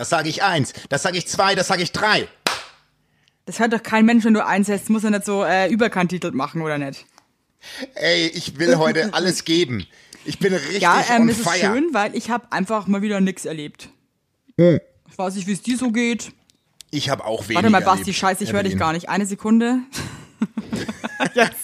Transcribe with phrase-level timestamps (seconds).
[0.00, 0.72] Das sage ich eins.
[0.88, 1.54] Das sage ich zwei.
[1.54, 2.26] Das sage ich drei.
[3.44, 4.88] Das hört doch kein Mensch, wenn du einsetzt.
[4.88, 7.04] Muss er nicht so äh, überkantitelt machen, oder nicht?
[7.96, 9.86] Ey, ich will heute alles geben.
[10.24, 11.58] Ich bin richtig Ja, ähm, on es ist fire.
[11.74, 13.90] schön, weil ich habe einfach mal wieder nix erlebt.
[14.56, 14.80] Hm.
[15.10, 16.32] Ich weiß nicht, wie es dir so geht.
[16.90, 19.10] Ich habe auch weniger Warte mal, Basti, erlebt, scheiße, ich höre dich gar nicht.
[19.10, 19.80] Eine Sekunde.
[21.34, 21.56] jetzt,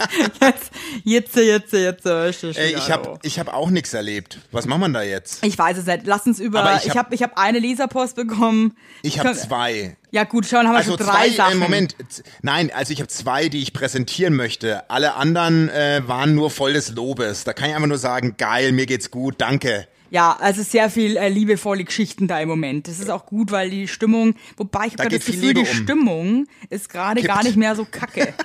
[1.05, 1.73] jetzt, jetzt, jetzt,
[2.05, 4.39] jetzt, ich Ey, ich habe ich hab auch nichts erlebt.
[4.53, 5.45] Was macht man da jetzt?
[5.45, 6.03] Ich weiß es nicht.
[6.05, 6.61] Lass uns über.
[6.63, 8.77] Aber ich ich habe hab- ich hab eine Leserpost bekommen.
[9.03, 9.97] Ich habe zwei.
[10.11, 11.53] Ja gut, schon haben wir Also schon drei zwei, Sachen.
[11.55, 14.89] äh, Moment, z- nein, also ich habe zwei, die ich präsentieren möchte.
[14.91, 17.45] Alle anderen äh, waren nur voll des Lobes.
[17.45, 19.87] Da kann ich einfach nur sagen, geil, mir geht's gut, danke.
[20.09, 22.87] Ja, also sehr viel äh, liebevolle Geschichten da im Moment.
[22.87, 25.61] Das ist auch gut, weil die Stimmung, wobei ich Da habe geht das Gefühl, die
[25.63, 25.67] um.
[25.67, 28.33] Stimmung ist gerade gar nicht mehr so kacke.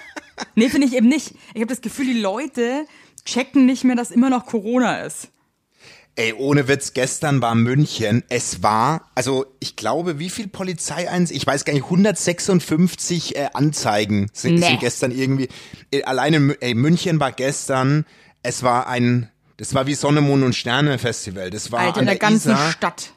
[0.56, 1.34] nee, finde ich eben nicht.
[1.54, 2.86] Ich habe das Gefühl, die Leute
[3.26, 5.30] checken nicht mehr, dass immer noch Corona ist.
[6.16, 8.24] Ey, ohne Witz, gestern war München.
[8.28, 11.32] Es war, also ich glaube, wie viel Polizei eins?
[11.32, 14.68] Ich weiß gar nicht, 156 äh, Anzeigen sind, Nee.
[14.68, 15.48] sind gestern irgendwie.
[15.92, 18.06] Äh, alleine, ey, München war gestern,
[18.44, 21.50] es war ein, das war wie Sonne, Mond und Sterne Festival.
[21.50, 22.72] Das war Alter, an in der der, ganzen Isar.
[22.72, 23.14] Stadt.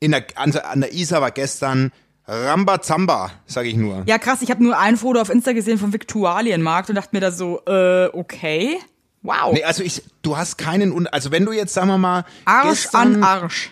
[0.00, 1.92] In der, an, der- an der Isar war gestern
[2.26, 4.02] Rambazamba, sag ich nur.
[4.06, 7.20] Ja, krass, ich habe nur ein Foto auf Insta gesehen vom Viktualienmarkt und dachte mir
[7.20, 8.78] da so, äh, okay.
[9.22, 9.52] Wow.
[9.52, 13.16] Nee, also ich, du hast keinen, also wenn du jetzt, sagen wir mal, Arsch gestern,
[13.16, 13.70] an Arsch.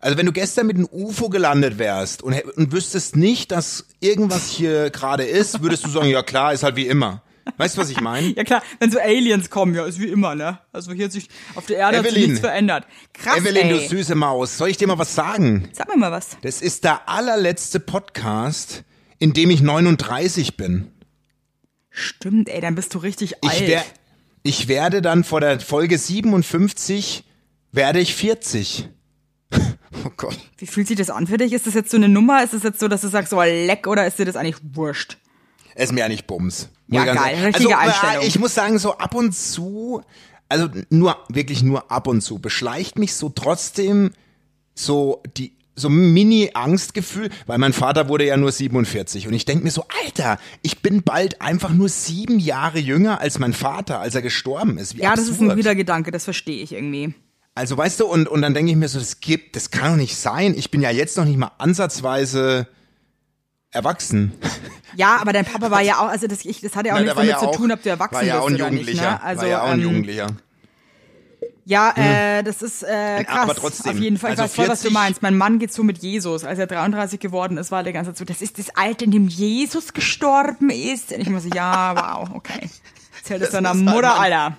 [0.00, 4.48] also wenn du gestern mit einem UFO gelandet wärst und, und wüsstest nicht, dass irgendwas
[4.48, 7.22] hier gerade ist, würdest du sagen, ja klar, ist halt wie immer.
[7.56, 8.28] Weißt du, was ich meine?
[8.28, 10.58] Ja klar, wenn so Aliens kommen, ja, ist wie immer, ne?
[10.72, 12.22] Also hier hat sich auf der Erde Evelyn.
[12.30, 12.86] nichts verändert.
[13.12, 13.88] Krass, Evelyn, du ey.
[13.88, 15.68] süße Maus, soll ich dir mal was sagen?
[15.72, 16.36] Sag mir mal was.
[16.42, 18.84] Das ist der allerletzte Podcast,
[19.18, 20.90] in dem ich 39 bin.
[21.90, 23.60] Stimmt, ey, dann bist du richtig alt.
[23.60, 23.84] Ich, wer,
[24.42, 27.24] ich werde dann vor der Folge 57
[27.72, 28.88] werde ich 40.
[30.04, 30.36] Oh Gott.
[30.58, 31.52] Wie fühlt sich das an für dich?
[31.52, 32.42] Ist das jetzt so eine Nummer?
[32.42, 35.18] Ist das jetzt so, dass du sagst, so leck oder ist dir das eigentlich wurscht?
[35.76, 36.68] ist mir nicht Bums.
[36.88, 38.24] Ja, geil, richtige also, Einstellung.
[38.24, 40.02] äh, Ich muss sagen, so ab und zu,
[40.48, 44.10] also nur, wirklich nur ab und zu, beschleicht mich so trotzdem
[44.74, 49.64] so die, so ein Mini-Angstgefühl, weil mein Vater wurde ja nur 47 und ich denk
[49.64, 54.14] mir so, Alter, ich bin bald einfach nur sieben Jahre jünger als mein Vater, als
[54.14, 54.96] er gestorben ist.
[54.96, 55.56] Wie Ja, das ist ein absurd.
[55.56, 57.14] guter Gedanke, das verstehe ich irgendwie.
[57.56, 59.96] Also weißt du, und, und dann denke ich mir so, das gibt, das kann doch
[59.96, 60.54] nicht sein.
[60.56, 62.66] Ich bin ja jetzt noch nicht mal ansatzweise
[63.74, 64.32] erwachsen.
[64.96, 67.04] Ja, aber dein Papa war ja auch, also das, ich, das hat ja auch Nein,
[67.04, 68.94] nichts damit ja zu auch- tun, ob du erwachsen ja bist ein oder nicht.
[68.94, 69.22] Ne?
[69.22, 70.28] Also, war ja auch ein ähm, Jugendlicher.
[71.66, 73.38] Ja, äh, das ist äh, krass.
[73.42, 74.34] aber trotzdem, Auf jeden Fall.
[74.34, 75.22] Ich also weiß voll, was du 40 meinst.
[75.22, 76.44] Mein Mann geht so mit Jesus.
[76.44, 79.10] Als er 33 geworden ist, war der ganze Zeit so, das ist das Alter, in
[79.12, 81.12] dem Jesus gestorben ist.
[81.12, 82.68] Und ich muss so, ja, wow, okay.
[83.18, 84.18] Erzähl das deiner ein Mutter.
[84.20, 84.56] Alter.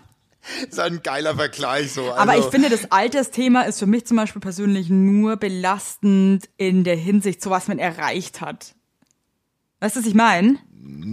[0.62, 2.03] Das ist ein geiler Vergleich so.
[2.03, 6.84] Also, Aber ich finde, das Altersthema ist für mich zum Beispiel persönlich nur belastend in
[6.84, 8.75] der Hinsicht, zu was man erreicht hat.
[9.80, 10.58] Weißt du, was ich meine?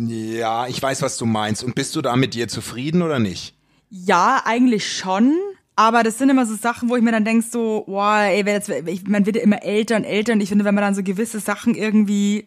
[0.09, 1.65] Ja, ich weiß, was du meinst.
[1.65, 3.55] Und bist du da mit dir zufrieden oder nicht?
[3.91, 5.34] Ja, eigentlich schon.
[5.75, 8.69] Aber das sind immer so Sachen, wo ich mir dann denk so, wow, ey, jetzt,
[8.69, 11.03] ich, man wird ja immer älter und älter und ich finde, wenn man dann so
[11.03, 12.47] gewisse Sachen irgendwie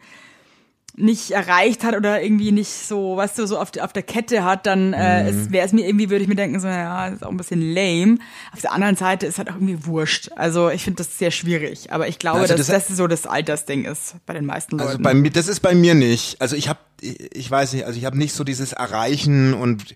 [0.98, 4.44] nicht erreicht hat oder irgendwie nicht so, weißt du, so auf, der- auf der Kette
[4.44, 5.52] hat, dann äh, Mhm.
[5.52, 8.16] wäre es mir irgendwie, würde ich mir denken, so, ja, ist auch ein bisschen lame.
[8.54, 10.30] Auf der anderen Seite ist halt auch irgendwie wurscht.
[10.36, 11.92] Also ich finde das sehr schwierig.
[11.92, 14.88] Aber ich glaube, Also dass das- das so das Altersding ist bei den meisten Leuten.
[14.88, 16.40] Also bei mir, das ist bei mir nicht.
[16.40, 19.94] Also ich habe, ich weiß nicht, also ich habe nicht so dieses Erreichen und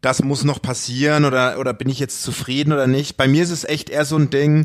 [0.00, 3.16] das muss noch passieren oder oder bin ich jetzt zufrieden oder nicht.
[3.18, 4.64] Bei mir ist es echt eher so ein Ding.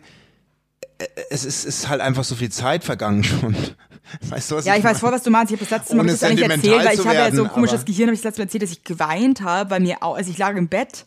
[1.30, 3.56] Es ist, ist halt einfach so viel Zeit vergangen schon.
[4.30, 4.66] Weißt du was?
[4.66, 5.00] Ja, ich weiß meine?
[5.00, 5.52] voll, was du meinst.
[5.52, 7.44] Ich habe das letzte Mal ich das gar nicht erzählt, weil ich habe ja so
[7.44, 10.04] ein komisches Gehirn, habe ich das letzte Mal erzählt, dass ich geweint habe bei mir
[10.04, 10.16] auch.
[10.16, 11.06] Also ich lag im Bett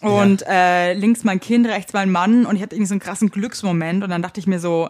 [0.00, 3.30] und äh, links mein Kind, rechts mein Mann und ich hatte irgendwie so einen krassen
[3.30, 4.88] Glücksmoment und dann dachte ich mir so,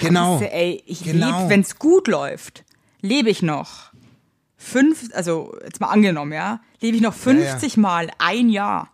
[0.00, 0.38] Genau.
[0.38, 1.38] Scheiße, ey, ich Genau.
[1.40, 2.64] lebe, wenn es gut läuft,
[3.00, 3.90] lebe ich noch
[4.56, 8.90] fünf, also jetzt mal angenommen, ja, lebe ich noch 50 Mal ein Jahr.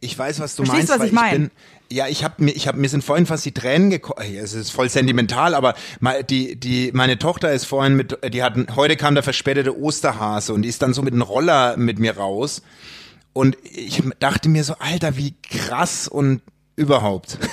[0.00, 0.92] Ich weiß, was du Verstehst meinst.
[0.92, 1.30] was weil ich mein?
[1.30, 1.50] bin,
[1.90, 4.34] ja, ich habe mir, ich habe mir sind vorhin fast die Tränen gekommen.
[4.36, 5.74] Es ist voll sentimental, aber
[6.28, 10.62] die, die, meine Tochter ist vorhin mit, die hatten, heute kam der verspätete Osterhase und
[10.62, 12.62] die ist dann so mit einem Roller mit mir raus.
[13.32, 16.42] Und ich dachte mir so, Alter, wie krass und
[16.76, 17.38] überhaupt.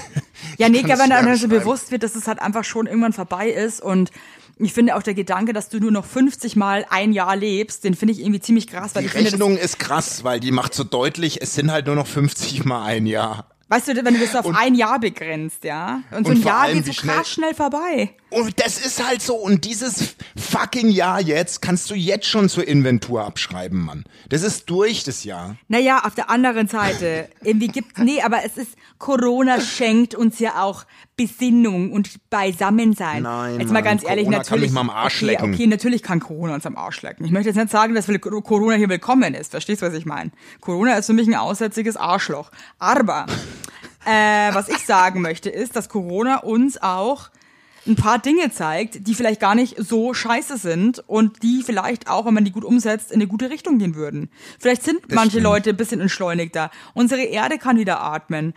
[0.58, 3.50] Ja, Ich nee, wenn einem so bewusst wird, dass es halt einfach schon irgendwann vorbei
[3.50, 4.12] ist und
[4.57, 7.94] ich finde auch der Gedanke, dass du nur noch 50 Mal ein Jahr lebst, den
[7.96, 10.74] finde ich irgendwie ziemlich krass, weil Die ich finde, Rechnung ist krass, weil die macht
[10.74, 13.50] so deutlich, es sind halt nur noch 50 mal ein Jahr.
[13.68, 16.04] Weißt du, wenn du das auf ein Jahr begrenzt, ja?
[16.12, 18.12] Und so Und ein vor Jahr allem, geht so schnell- krass schnell vorbei.
[18.30, 19.34] Und das ist halt so.
[19.38, 24.04] Und dieses fucking Jahr jetzt kannst du jetzt schon zur Inventur abschreiben, Mann.
[24.30, 25.58] Das ist durch, das Jahr.
[25.68, 30.62] Naja, auf der anderen Seite, irgendwie gibt, nee, aber es ist, Corona schenkt uns ja
[30.62, 30.86] auch
[31.18, 33.24] Besinnung und Beisammensein.
[33.24, 34.64] Nein, Jetzt mal Mann, ganz ehrlich, Corona kann natürlich.
[34.64, 35.54] mich mal am Arsch okay, lecken.
[35.54, 37.26] okay, natürlich kann Corona uns am Arsch lecken.
[37.26, 39.52] Ich möchte jetzt nicht sagen, dass Corona hier willkommen ist.
[39.52, 40.32] Verstehst du, was ich meine?
[40.60, 42.52] Corona ist für mich ein aussätziges Arschloch.
[42.80, 43.28] Aber,
[44.06, 47.30] äh, was ich sagen möchte, ist, dass Corona uns auch
[47.88, 52.26] ein paar Dinge zeigt, die vielleicht gar nicht so scheiße sind und die vielleicht auch,
[52.26, 54.30] wenn man die gut umsetzt, in eine gute Richtung gehen würden.
[54.60, 55.44] Vielleicht sind manche stimmt.
[55.44, 56.72] Leute ein bisschen entschleunigter.
[56.94, 58.54] Unsere Erde kann wieder atmen.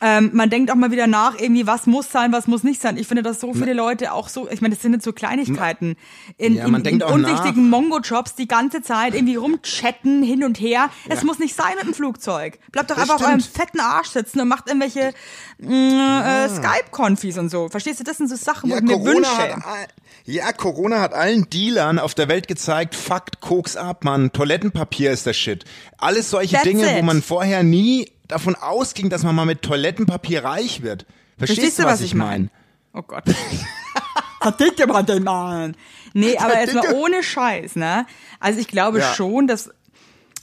[0.00, 2.96] Ähm, man denkt auch mal wieder nach, irgendwie, was muss sein, was muss nicht sein.
[2.96, 5.96] Ich finde, dass so viele Leute auch so, ich meine, das sind jetzt so Kleinigkeiten,
[6.36, 10.90] in, Ja, in, in unwichtigen Mongo-Jobs die ganze Zeit irgendwie rumchatten, hin und her.
[11.08, 12.58] Es muss nicht sein mit dem Flugzeug.
[12.72, 13.56] Bleibt doch Das einfach auf eurem stimmt.
[13.56, 15.14] fetten Arsch sitzen und macht irgendwelche
[15.58, 17.68] mh, äh, Skype-Konfis und so.
[17.68, 19.36] Verstehst du, das sind so Sachen, wo Ja, ich mir Corona wünsche.
[19.56, 19.88] hat,
[20.26, 24.32] ja, Corona hat allen Dealern auf der Welt gezeigt, fuckt Koks ab, Mann.
[24.32, 25.64] Toilettenpapier ist der Shit.
[25.98, 27.04] Alles solche That's Dinge, wo it.
[27.04, 31.06] man vorher nie davon ausging, dass man mal mit Toilettenpapier reich wird.
[31.38, 32.50] Verstehst, du, was, ich meine?
[32.92, 33.24] Oh Gott.
[34.40, 35.76] Verdicke man den Mann.
[36.12, 37.02] Nee, aber jetzt mal Verdicke.
[37.02, 38.06] ohne Scheiß, ne?
[38.40, 39.14] Also ich glaube Ja.
[39.14, 39.70] schon, dass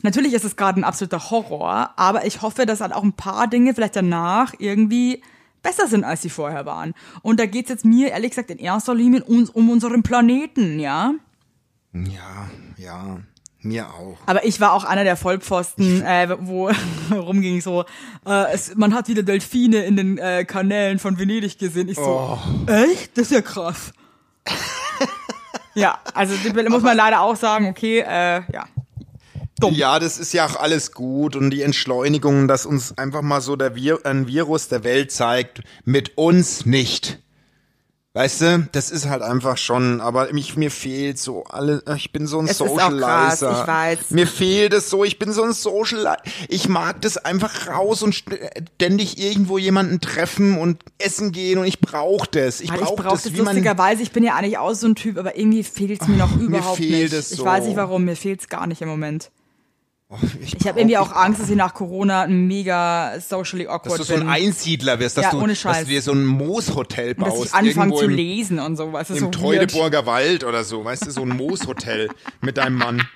[0.02, 3.48] natürlich ist es gerade ein absoluter Horror, aber ich hoffe, dass halt auch ein paar
[3.48, 5.22] Dinge vielleicht danach irgendwie
[5.62, 6.94] besser sind, als sie vorher waren.
[7.22, 11.14] Und da geht's jetzt mir, ehrlich gesagt, in erster Linie uns, um unseren Planeten, ja?
[11.94, 13.20] Ja, ja,
[13.62, 14.18] mir auch.
[14.26, 16.70] Aber ich war auch einer der Vollpfosten, äh, wo
[17.12, 17.86] rumging so,
[18.26, 21.90] äh, es, man hat wieder Delfine in den äh, Kanälen von Venedig gesehen.
[21.90, 23.18] Ich so, echt?
[23.18, 23.92] Das ist ja krass.
[25.76, 26.34] ja, also
[26.70, 28.66] muss man leider auch sagen, okay, äh, ja.
[29.60, 29.76] Dumm.
[29.76, 33.56] Ja, das ist ja auch alles gut und die Entschleunigung, dass uns einfach mal so
[33.56, 37.20] der Vir ein Virus der Welt zeigt, mit uns nicht.
[38.14, 42.28] Weißt du, das ist halt einfach schon, aber mich, mir fehlt so alle, ich bin
[42.28, 43.48] so ein Es Socializer.
[43.48, 44.12] krass, ich weiß.
[44.12, 46.18] Mir fehlt es so, ich bin so ein Socializer.
[46.50, 51.80] Ich mag das einfach raus und ständig irgendwo jemanden treffen und essen gehen und ich
[51.80, 52.60] brauche das.
[52.60, 54.96] Ich ich brauche brauche das, das wie lustigerweise, ich bin ja eigentlich auch so ein
[54.96, 57.14] Typ, aber irgendwie fehlt's mir noch überhaupt fehlt nicht.
[57.14, 57.46] es Ich so.
[57.46, 59.32] weiß nicht warum, mir fehlt's gar nicht im Moment.
[60.14, 64.08] Oh, Ich brauch- habe irgendwie auch Angst, dass ich nach Corona mega socially awkward dass
[64.08, 64.24] du so bin.
[64.24, 67.34] ein Einsiedler wirst, dass, Ja, du, ohne dass du dir so ein Mooshotel und dass
[67.36, 67.46] baust.
[67.48, 69.36] ich anfange zu im- lesen und so, was ist so Im weird.
[69.72, 72.10] Treudeburger Wald oder so, weißt du, so ein Mooshotel
[72.42, 73.08] mit deinem Mann.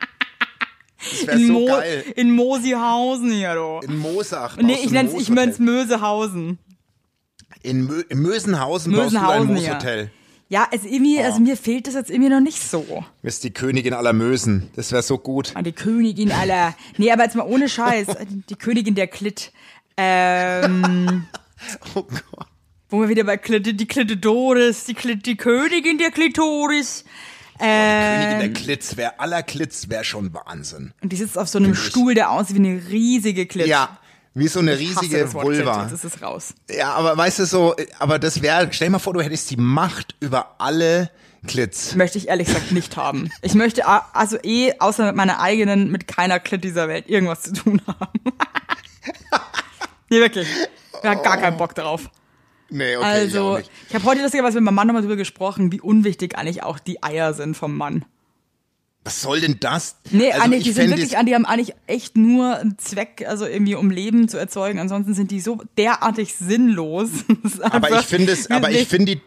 [0.98, 2.04] Das wäre in, so Mo geil.
[2.16, 3.80] in Mosihausen hier, du.
[3.86, 4.58] In Moosach.
[4.58, 6.60] Nee, baust ich ein nenn's, ich nenn's Mösehausen.
[7.62, 9.74] In, Mö in Mösenhausen, Mösenhausen, baust du dein ja.
[9.74, 10.00] Mooshotel.
[10.04, 10.10] Ja,
[10.52, 12.84] also irgendwie, also mir fehlt das jetzt irgendwie noch nicht so.
[12.88, 14.70] Du bist die Königin aller Mösen.
[14.76, 15.52] Das wäre so gut.
[15.56, 16.76] Ah, die Königin aller.
[16.98, 18.08] Nee, aber jetzt mal ohne Scheiß.
[18.50, 19.52] Die Königin der Klit.
[19.98, 21.26] Ähm,
[21.96, 22.48] Oh Gott.
[22.90, 27.04] wo wir wieder bei Klit, die Klitoris, die, Klit, die Königin der Klitoris.
[27.58, 30.94] Königin der Ähm, Klitz, wär aller Klitz wäre schon Wahnsinn.
[31.02, 31.74] und die sitzt auf so einem.
[31.74, 33.68] Stuhl, der aussieht wie eine riesige Klit.
[33.68, 33.98] Ja,
[34.36, 35.84] wie so eine Ich riesige das Wort Vulva.
[35.84, 36.54] Jetzt ist es raus.
[36.70, 39.58] Ja, aber weißt du so, aber das wäre, stell dir mal vor, du hättest die
[39.58, 41.10] Macht über alle
[41.48, 41.96] Klitz.
[41.96, 43.30] Möchte ich ehrlich gesagt nicht haben.
[43.42, 47.54] Ich möchte also eh, außer mit meiner eigenen, mit keiner Klit dieser Welt irgendwas zu
[47.54, 48.20] tun haben.
[50.10, 50.48] nee, wirklich.
[51.02, 52.10] Ich hab gar keinen Bock drauf.
[52.70, 53.72] Nee, okay, ich also, nicht.
[53.90, 57.04] ich habe heute lustigerweise mit meinem Mann nochmal drüber gesprochen, wie unwichtig eigentlich auch die
[57.04, 58.06] Eier sind vom Mann.
[59.06, 59.96] Was soll denn das?
[60.10, 63.24] Nee, Also ich die sind wirklich, es- an, die haben eigentlich echt nur einen Zweck,
[63.28, 64.80] also irgendwie um Leben zu erzeugen.
[64.80, 67.10] Ansonsten sind die so derartig sinnlos.
[67.62, 69.22] Aber ich finde es, aber ich finde die,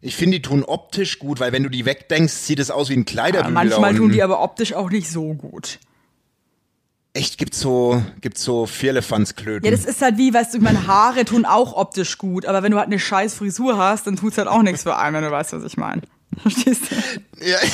[0.00, 2.94] ich finde die tun optisch gut, weil wenn du die wegdenkst, sieht es aus wie
[2.96, 3.52] ein Kleiderbügel.
[3.52, 5.80] Manchmal da tun die aber optisch auch nicht so gut.
[7.12, 9.64] Echt, gibt's so, gibt's so Vierlefanzklöten.
[9.64, 12.70] Ja, das ist halt wie, weißt du, meine Haare tun auch optisch gut, aber wenn
[12.70, 15.30] du halt eine scheiß Frisur hast, dann tut's halt auch nichts für einen, wenn du
[15.32, 16.02] weißt, was ich meine.
[16.40, 17.44] Verstehst du?
[17.44, 17.56] ja.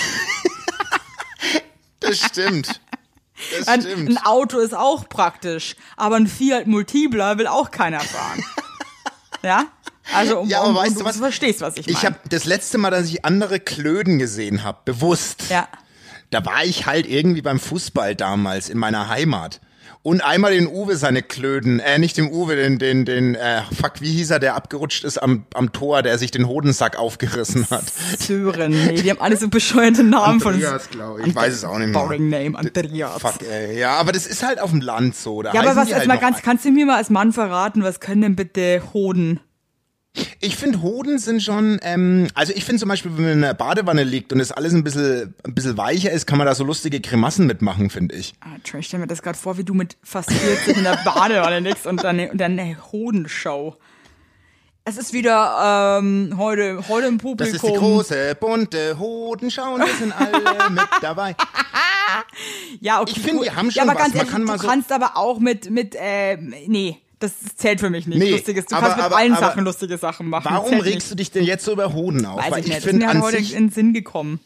[2.07, 2.81] das stimmt.
[3.59, 4.11] Das Ein, stimmt.
[4.11, 8.45] ein Auto ist auch praktisch, aber ein Fiat Multipla will auch keiner fahren.
[9.43, 9.67] ja?
[10.13, 11.17] Also, um, Ja, aber um, weißt um, du was?
[11.17, 11.99] du verstehst, was ich meine.
[11.99, 15.45] Ich habe das letzte Mal, dass ich andere Klöden gesehen habe, bewusst.
[15.51, 15.69] Ja.
[16.31, 19.61] Da war ich halt irgendwie beim Fußball damals in meiner Heimat.
[20.05, 24.03] Und einmal den Uwe seine Klöden, äh, nicht den Uwe, den, den, den, äh, fuck,
[24.03, 27.85] wie hieß er, der abgerutscht ist am, am Tor, der sich den Hodensack aufgerissen hat.
[28.19, 31.29] Sören, nee, die haben alle so bescheuerte Namen von Andreas, glaube ich.
[31.29, 31.99] Ich weiß es auch nicht mehr.
[31.99, 33.19] Boring Name, Andreas.
[33.19, 33.79] Fuck, ey.
[33.79, 35.41] Ja, aber das ist halt auf dem Land so.
[35.41, 37.83] Da Ja, aber was, jetzt halt mal ganz, kannst du mir mal als Mann verraten,
[37.83, 39.41] was können denn bitte Hoden?
[40.41, 43.55] Ich finde, Hoden sind schon, ähm, also ich finde zum Beispiel, wenn man in der
[43.55, 46.63] Badewanne liegt und es alles ein bisschen, ein bisschen weicher ist, kann man da so
[46.65, 48.35] lustige Grimassen mitmachen, finde ich.
[48.41, 50.99] Ah, Troy, ich stell mir das gerade vor, wie du mit fast 40 in der
[51.05, 53.77] Badewanne liegst und dann, und dann eine Hodenshow.
[54.85, 57.37] Es ist wieder ähm, heute, heute im Publikum.
[57.39, 61.35] Das ist die große, bunte Hodenschau und wir sind alle mit dabei.
[62.81, 63.13] Ja, okay.
[63.17, 64.13] Ich finde, die haben ja, schon aber was.
[64.13, 67.57] ganz Man ehrlich, kann du mal so- kannst aber auch mit, mit, äh, nee, das
[67.57, 68.19] zählt für mich nicht.
[68.19, 68.67] Nee, Lustiges.
[68.67, 70.47] Du aber- kannst mit aber- allen aber Sachen lustige Sachen machen.
[70.51, 71.11] Warum regst nicht.
[71.11, 72.39] du dich denn jetzt so über Hoden auf?
[72.39, 72.77] Weiß Weil ich ich nicht.
[72.79, 74.41] Das ist finde mir an heute sich, in den Sinn gekommen.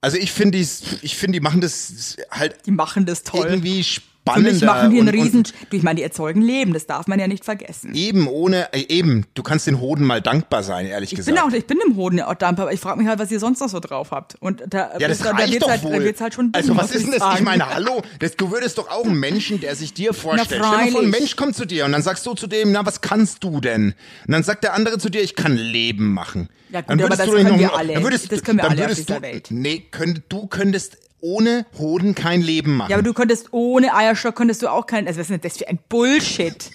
[0.00, 0.68] also ich finde die,
[1.02, 3.46] ich finde die machen das halt Die machen das toll.
[3.46, 4.52] irgendwie Für spannender.
[4.52, 7.06] mich machen die einen und, riesen, und du, ich meine, die erzeugen Leben, das darf
[7.06, 7.94] man ja nicht vergessen.
[7.94, 11.36] eben ohne, äh, eben, du kannst den Hoden mal dankbar sein, ehrlich Ich gesagt.
[11.36, 13.30] bin auch, ich bin im Hoden ja auch dankbar, aber ich frage mich halt, was
[13.30, 14.36] ihr sonst noch so drauf habt.
[14.40, 15.92] Und da, Ja, das da, da doch halt, wohl.
[15.98, 17.16] Da wird's halt schon dünn, also was ist denn das?
[17.16, 17.44] Ich sagen.
[17.44, 20.46] meine, hallo, das, du würdest doch auch einen Menschen, der sich dir vorstellt.
[20.46, 20.92] Stell dir mal freilich.
[20.92, 23.42] vor, ein Mensch kommt zu dir und dann sagst du zu dem, na, was kannst
[23.44, 23.94] du denn?
[24.26, 26.48] Und dann sagt der andere zu dir, ich kann Leben machen.
[26.70, 27.94] Ja, gut, dann aber würdest das du können noch- wir alle.
[27.94, 29.48] Dann würdest, Das können wir alle auf dieser du, Welt.
[29.50, 32.90] Nee, könnt, du könntest ohne Hoden kein Leben machen.
[32.90, 35.56] Ja, aber du könntest ohne Eierstock könntest du auch kein, also was ist denn das
[35.56, 36.70] für ein Bullshit?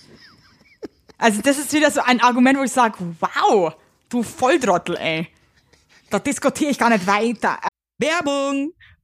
[1.19, 3.73] Also das ist wieder so ein Argument, wo ich sage, wow,
[4.09, 5.27] du Volltrottel, ey.
[6.09, 7.59] Da diskutiere ich gar nicht weiter.
[7.99, 8.71] Werbung!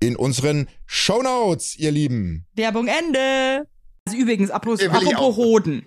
[0.00, 2.46] in unseren Shownotes, ihr Lieben.
[2.54, 3.66] Werbung Ende.
[4.06, 5.36] Also übrigens, apropos, ich apropos.
[5.36, 5.84] Hoden.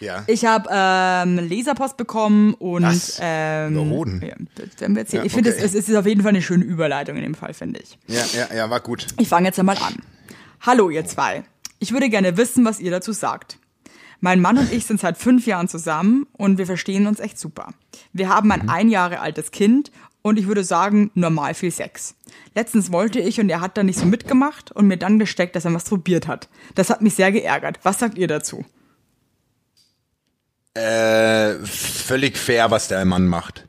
[0.00, 0.24] ja.
[0.26, 3.18] Ich habe ähm, Leserpost bekommen und Was?
[3.22, 4.20] ähm, Über Hoden?
[4.22, 5.62] Ja, jetzt Ja, ich finde, okay.
[5.64, 7.98] es, es ist auf jeden Fall eine schöne Überleitung in dem Fall, finde ich.
[8.08, 9.06] ja, ja, ja, war gut.
[9.18, 10.02] Ich fange jetzt einmal an.
[10.60, 11.44] Hallo, ihr zwei.
[11.78, 13.58] Ich würde gerne wissen, was ihr dazu sagt.
[14.20, 17.74] Mein Mann und ich sind seit fünf Jahren zusammen und wir verstehen uns echt super.
[18.12, 19.90] Wir haben ein ein Jahre altes Kind
[20.22, 22.14] und ich würde sagen, normal viel Sex.
[22.54, 25.64] Letztens wollte ich und er hat dann nicht so mitgemacht und mir dann gesteckt, dass
[25.64, 26.48] er masturbiert hat.
[26.74, 27.80] Das hat mich sehr geärgert.
[27.82, 28.64] Was sagt ihr dazu?
[30.74, 33.68] Äh, völlig fair, was der Mann macht.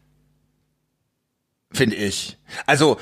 [1.72, 2.38] Finde ich.
[2.65, 2.98] Also,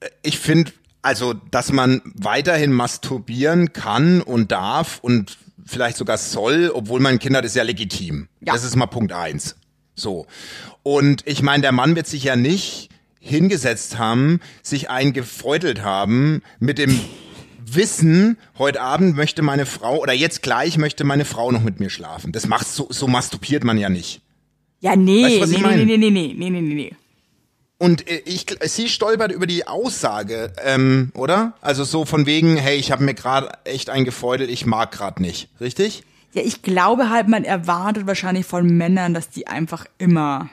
[0.00, 6.70] äh, ich finde, also, dass man weiterhin masturbieren kann und darf und vielleicht sogar soll,
[6.72, 8.28] obwohl man ein Kind hat, ist ja legitim.
[8.40, 8.52] Ja.
[8.52, 9.56] Das ist mal Punkt eins.
[9.94, 10.26] So.
[10.82, 12.89] Und ich meine, der Mann wird sich ja nicht
[13.20, 16.98] hingesetzt haben, sich eingefreudelt haben mit dem
[17.64, 21.90] Wissen, heute Abend möchte meine Frau oder jetzt gleich möchte meine Frau noch mit mir
[21.90, 22.32] schlafen.
[22.32, 24.22] Das macht so, so masturbiert man ja nicht.
[24.80, 26.92] Ja, nee, Weißt du, was ich nee, nee, nee, nee, nee, nee, nee, nee.
[27.78, 31.54] Und äh, ich, sie stolpert über die Aussage, ähm, oder?
[31.60, 35.48] Also so von wegen, hey, ich habe mir gerade echt eingefeudelt, ich mag gerade nicht,
[35.60, 36.02] richtig?
[36.32, 40.50] Ja, ich glaube halt, man erwartet wahrscheinlich von Männern, dass die einfach immer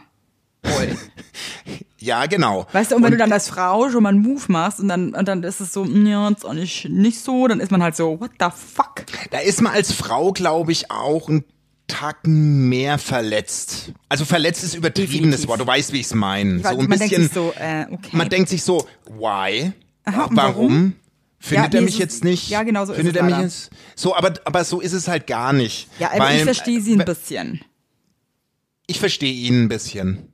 [0.64, 0.98] wollen.
[2.00, 2.68] Ja, genau.
[2.74, 5.14] Weißt du, und wenn du dann als Frau schon mal einen Move machst und dann,
[5.16, 7.82] und dann ist es so, "Mm, ja, ist auch nicht, nicht so, dann ist man
[7.82, 9.06] halt so, what the fuck?
[9.32, 11.44] Da ist man als Frau, glaube ich, auch ein
[11.88, 13.94] Tacken mehr verletzt.
[14.10, 15.48] Also verletzt ist übertriebenes Definitiv.
[15.48, 16.60] Wort, du weißt, wie ich es meine.
[16.60, 18.10] So ein man denkt bisschen, sich so, äh, okay.
[18.12, 19.72] man denkt sich so, why?
[20.04, 20.30] Aha, warum?
[20.30, 20.94] und warum?
[21.40, 22.50] Findet Ja, er mich es ist- jetzt nicht?
[22.50, 23.70] ja, genau so ist Findet es er mich jetzt?
[23.96, 25.88] So, aber, aber so ist es halt gar nicht.
[26.00, 27.62] Ja, aber Weil, ich verstehe sie ein bisschen.
[28.86, 30.28] Ich verstehe ihn ein bisschen.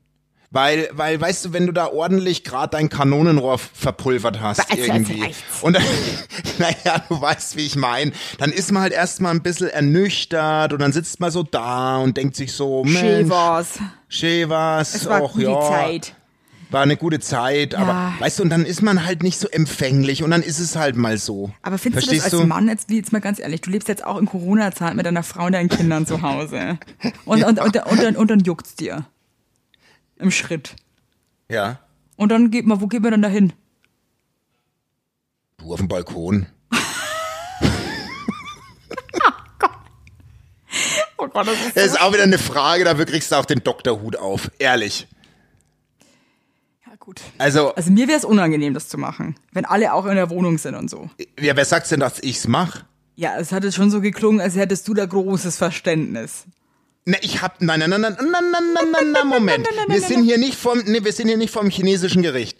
[0.53, 4.87] Weil, weil, weißt du, wenn du da ordentlich gerade dein Kanonenrohr verpulvert hast du, jetzt
[4.87, 5.21] irgendwie.
[5.21, 5.41] reicht's.
[5.61, 5.83] Und dann,
[6.59, 8.11] naja, du weißt, wie ich meine.
[8.37, 12.17] Dann ist man halt erstmal ein bisschen ernüchtert und dann sitzt man so da und
[12.17, 13.79] denkt sich so, Mensch, Schävers.
[14.09, 15.59] schön was, Es war och, gute ja.
[15.61, 16.15] Zeit.
[16.69, 18.13] war eine gute Zeit, aber Ja.
[18.19, 20.95] weißt du, und dann ist man halt nicht so empfänglich und dann ist es halt
[20.95, 21.51] mal so.
[21.63, 23.87] Aber findest Verstehst du das als Mann jetzt, wie jetzt mal ganz ehrlich, du lebst
[23.87, 26.77] jetzt auch in Corona-Zeit mit deiner Frau und deinen Kindern zu Hause.
[27.25, 29.05] Und, und, und, und, dann, und dann juckt's dir.
[30.23, 30.75] Im Schritt.
[31.49, 31.79] Ja.
[32.15, 33.53] Und dann geht man, wo geht man dann dahin?
[35.57, 36.47] Du auf dem Balkon.
[41.17, 43.63] Oh Gott, das ist Das ist auch wieder eine Frage, dafür kriegst du auch den
[43.63, 44.51] Doktorhut auf.
[44.59, 45.07] Ehrlich.
[46.85, 47.21] ja gut.
[47.37, 50.57] Also, Also mir wäre es unangenehm, das zu machen, wenn alle auch in der Wohnung
[50.57, 51.09] sind und so.
[51.39, 52.83] ja, wer sagt denn, dass ich's mach?
[53.15, 56.45] Ja, es hat jetzt schon so geklungen, als hättest du da großes Verständnis.
[57.05, 59.67] Ne, ich hab, nein, nein, nein, nein, nein, nein, nein, nein, nein, Moment.
[59.89, 62.57] Wir sind hier nicht vom, nee, wir sind hier nicht vom chinesischen Gericht.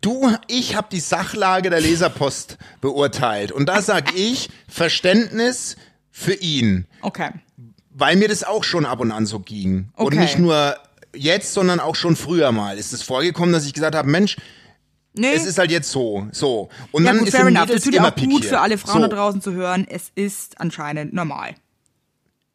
[0.00, 3.52] Du, ich hab die Sachlage der Leserpost beurteilt.
[3.52, 5.76] Und da sag ich Verständnis
[6.10, 6.86] für ihn.
[7.02, 7.30] Okay.
[7.90, 9.90] Weil mir das auch schon ab und an so ging.
[9.96, 10.20] Und Okay.
[10.20, 10.76] nicht nur
[11.14, 12.78] jetzt, sondern auch schon früher mal.
[12.78, 14.36] Ist es vorgekommen, dass ich gesagt habe, Mensch,
[15.14, 15.34] Nee.
[15.34, 16.70] es ist halt jetzt so, so.
[16.90, 17.66] Und ja, dann gut, ist fair enough.
[17.66, 19.08] Das tut ja auch gut für alle Frauen so.
[19.08, 19.86] da draußen zu hören.
[19.86, 21.54] Es ist anscheinend normal.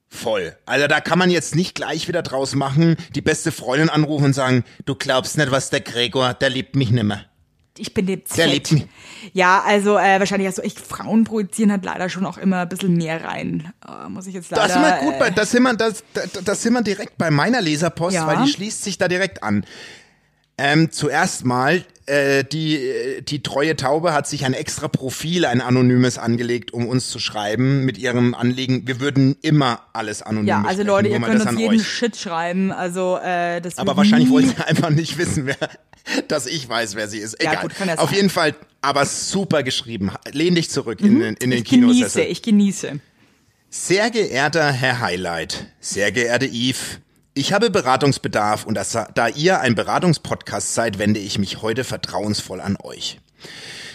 [0.09, 0.55] Voll.
[0.65, 4.33] Also da kann man jetzt nicht gleich wieder draus machen, die beste Freundin anrufen und
[4.33, 7.25] sagen, du glaubst nicht, was der Gregor, der liebt mich nimmer.
[7.79, 8.87] Ich bin dem Der liebt mich.
[9.33, 12.69] Ja, also äh, wahrscheinlich hast du echt Frauen projizieren halt leider schon auch immer ein
[12.69, 13.71] bisschen mehr rein.
[13.87, 14.67] Äh, muss ich jetzt leider.
[14.67, 17.17] Da sind wir gut äh, bei, da sind wir, da, da, da sind wir direkt
[17.19, 18.25] bei meiner Leserpost, Ja.
[18.25, 19.63] weil die schließt sich da direkt an.
[20.57, 25.61] Ähm, zuerst mal, äh, die, äh, die treue Taube hat sich ein extra Profil, ein
[25.61, 28.87] anonymes angelegt, um uns zu schreiben mit ihrem Anliegen.
[28.87, 31.87] Wir würden immer alles anonym Ja, also Leute, ihr könnt uns jeden euch.
[31.87, 32.71] Shit schreiben.
[32.71, 35.57] Also äh, das Aber wahrscheinlich wollen sie einfach nicht wissen, wer,
[36.27, 37.41] dass ich weiß, wer sie ist.
[37.43, 37.63] Ja, Egal.
[37.63, 38.15] gut, ja Auf sein.
[38.15, 40.11] jeden Fall, aber super geschrieben.
[40.31, 41.53] Lehn dich zurück in, den- in den Mhm.
[41.57, 42.25] Ich genieße, Kinosessel.
[42.29, 42.99] ich genieße.
[43.69, 46.77] Sehr geehrter Herr Highlight, sehr geehrte Eve,
[47.37, 52.59] ich habe Beratungsbedarf und das, da ihr ein Beratungspodcast seid, wende ich mich heute vertrauensvoll
[52.59, 53.19] an euch.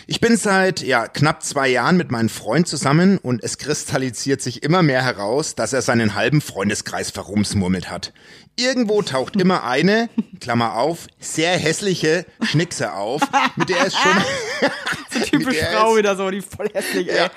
[0.06, 4.62] Ich bin seit ja, knapp zwei Jahren mit meinem Freund zusammen und es kristallisiert sich
[4.62, 8.12] immer mehr heraus, dass er seinen halben Freundeskreis verrumsmurmelt hat.
[8.56, 10.08] Irgendwo taucht immer eine,
[10.40, 13.22] Klammer auf, sehr hässliche Schnickse auf,
[13.56, 14.70] mit der es schon,
[15.25, 17.16] Typisch mit der Frau wieder so, die voll hässlich, ey.
[17.16, 17.30] ja,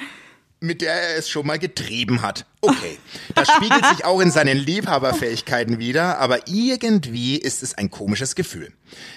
[0.65, 2.45] mit der er es schon mal getrieben hat.
[2.62, 2.98] Okay,
[3.36, 8.72] das spiegelt sich auch in seinen Liebhaberfähigkeiten wieder, aber irgendwie ist es ein komisches Gefühl.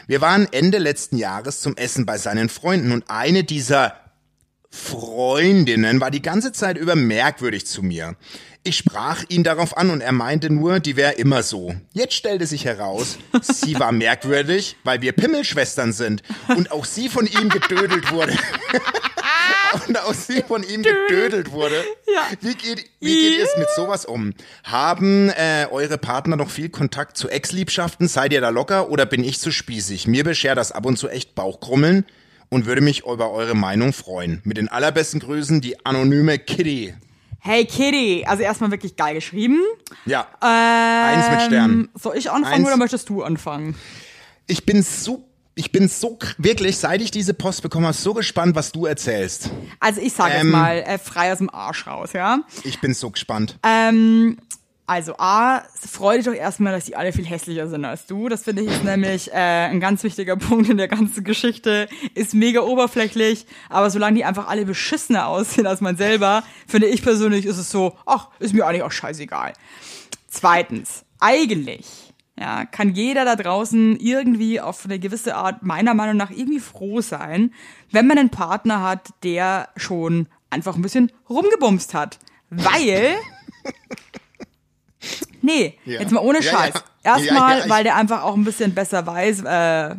[0.07, 3.95] Wir waren Ende letzten Jahres zum Essen bei seinen Freunden und eine dieser
[4.71, 8.17] Freundinnen war die ganze Zeit über merkwürdig zu mir.
[8.65, 11.75] Ich sprach ihn darauf an und er meinte nur, die wäre immer so.
[11.93, 17.27] Jetzt stellte sich heraus, sie war merkwürdig, weil wir Pimmelschwestern sind und auch sie von
[17.27, 18.37] ihm gedödelt wurde.
[19.87, 21.83] Und auch sie von ihm gedödelt wurde.
[22.13, 22.23] Ja.
[22.41, 24.35] Wie geht, wie geht ihr es mit sowas um?
[24.65, 28.09] Haben äh, eure Partner noch viel Kontakt zu Ex-Liebschaften?
[28.09, 30.07] Seid ihr da locker oder bin ich zu spießig?
[30.07, 32.05] Mir beschert das ab und zu echt Bauchkrummeln
[32.51, 34.41] und würde mich über eure Meinung freuen.
[34.45, 36.95] Mit den allerbesten Grüßen, die anonyme Kitty.
[37.41, 39.61] Hey Kitty, also erstmal wirklich geil geschrieben.
[40.07, 41.89] Ja, Ähm, eins mit Stern.
[41.95, 42.67] Soll ich anfangen Eins.
[42.67, 43.77] oder möchtest du anfangen?
[44.49, 45.28] Ich bin so,
[45.59, 49.51] ich bin so wirklich, seit ich diese Post bekommen habe, so gespannt, was du erzählst.
[49.81, 50.47] Also ich sage Ähm.
[50.47, 52.39] jetzt mal äh, frei aus dem Arsch raus, ja.
[52.63, 53.59] Ich bin so gespannt.
[53.65, 54.39] Ähm,
[54.87, 58.29] also A, freu dich doch erstmal, dass die alle viel hässlicher sind als du.
[58.29, 61.89] Das finde ich ist nämlich äh, ein ganz wichtiger Punkt in der ganzen Geschichte.
[62.15, 67.03] Ist mega oberflächlich, aber solange die einfach alle beschissener aussehen als man selber, finde ich
[67.03, 69.55] persönlich ist es so, ach, ist mir eigentlich auch scheißegal.
[70.29, 72.08] Zweitens, eigentlich
[72.41, 77.01] ja, kann jeder da draußen irgendwie auf eine gewisse Art meiner Meinung nach irgendwie froh
[77.01, 77.53] sein,
[77.91, 82.19] wenn man einen Partner hat, der schon einfach ein bisschen rumgebumst hat.
[82.51, 83.17] Weil
[85.41, 86.01] Nee, Ja.
[86.01, 86.75] jetzt mal ohne Scheiß.
[87.05, 87.17] ja.
[87.17, 89.95] Erstmal, Ja, ich- weil der einfach auch ein bisschen besser weiß, äh,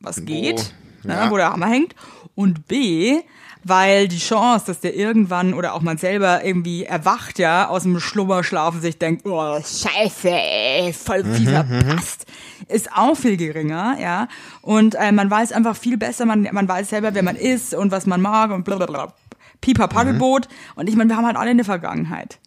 [0.00, 1.24] was geht, ja.
[1.24, 1.94] ne, wo der Hammer hängt.
[2.34, 3.20] Und B,
[3.64, 7.98] weil die Chance, dass der irgendwann oder auch man selber irgendwie erwacht, ja, aus dem
[7.98, 12.26] Schlummerschlaf und sich denkt, oh, scheiße, ey, voll viel verpasst,
[12.68, 14.28] ist auch viel geringer, ja.
[14.62, 17.90] Und äh, man weiß einfach viel besser, man, man weiß selber, wer man ist und
[17.90, 19.14] was man mag und blablabla.
[19.60, 20.48] Pipa Paddelboot.
[20.74, 22.38] Und ich meine, wir haben halt alle eine Vergangenheit.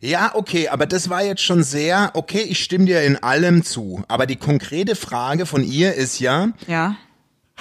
[0.00, 4.04] Ja, okay, aber das war jetzt schon sehr, okay, ich stimme dir in allem zu.
[4.06, 6.96] Aber die konkrete Frage von ihr ist ja, Ja.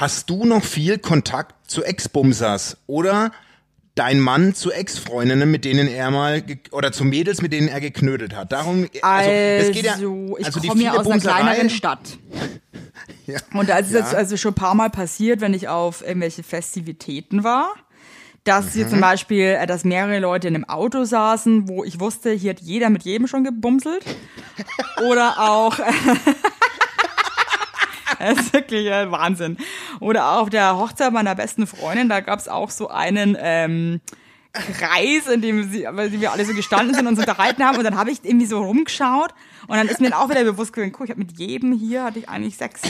[0.02, 3.32] Hast du noch viel Kontakt zu Ex-Bumsers oder
[3.96, 8.36] dein Mann zu Ex-Freundinnen, mit denen er mal, oder zu Mädels, mit denen er geknödelt
[8.36, 8.52] hat?
[8.52, 9.96] Darum, also, Also, es geht ja,
[10.40, 12.00] ich also komme ja aus einer kleineren Stadt.
[13.28, 13.40] Ja.
[13.54, 14.00] Und da ist es Ja.
[14.00, 17.74] jetzt also schon ein paar Mal passiert, wenn ich auf irgendwelche Festivitäten war,
[18.44, 19.02] dass hier zum Mhm.
[19.02, 22.90] Beispiel, äh, dass mehrere Leute in einem Auto saßen, wo ich wusste, hier hat jeder
[22.90, 24.04] mit jedem schon gebumselt.
[25.08, 25.78] Oder auch,
[28.36, 29.58] Das ist wirklich äh, Wahnsinn.
[30.00, 34.02] Oder auch auf der Hochzeit meiner besten Freundin, da gab's auch so einen ähm,
[34.54, 37.78] Kreis, in dem sie, wir alle so gestanden sind und uns unterhalten haben.
[37.78, 39.34] Und dann habe ich irgendwie so rumgeschaut
[39.68, 42.20] und dann ist mir auch wieder bewusst geworden, guck, ich habe mit jedem hier hatte
[42.20, 42.82] ich eigentlich Sex.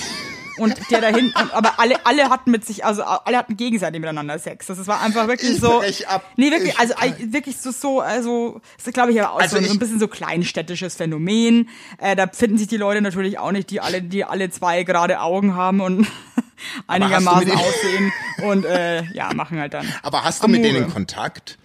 [0.61, 4.37] Und der da hinten, aber alle, alle hatten mit sich, also alle hatten gegenseitig miteinander
[4.39, 4.67] Sex.
[4.67, 5.81] Das war einfach wirklich Ich so.
[6.07, 6.23] ab.
[6.37, 9.39] Nee, wirklich, Ich- also äh, wirklich so, so, also, das ist, glaube ich, aber auch
[9.41, 11.69] Also so, so ein bisschen so kleinstädtisches Phänomen.
[11.97, 15.19] Äh, da finden sich die Leute natürlich auch nicht, die alle, die alle zwei gerade
[15.21, 16.07] Augen haben und
[16.87, 18.11] einigermaßen aussehen
[18.43, 19.87] und äh, ja, machen halt dann.
[20.03, 20.73] Aber hast du mit Amore.
[20.81, 21.57] denen Kontakt?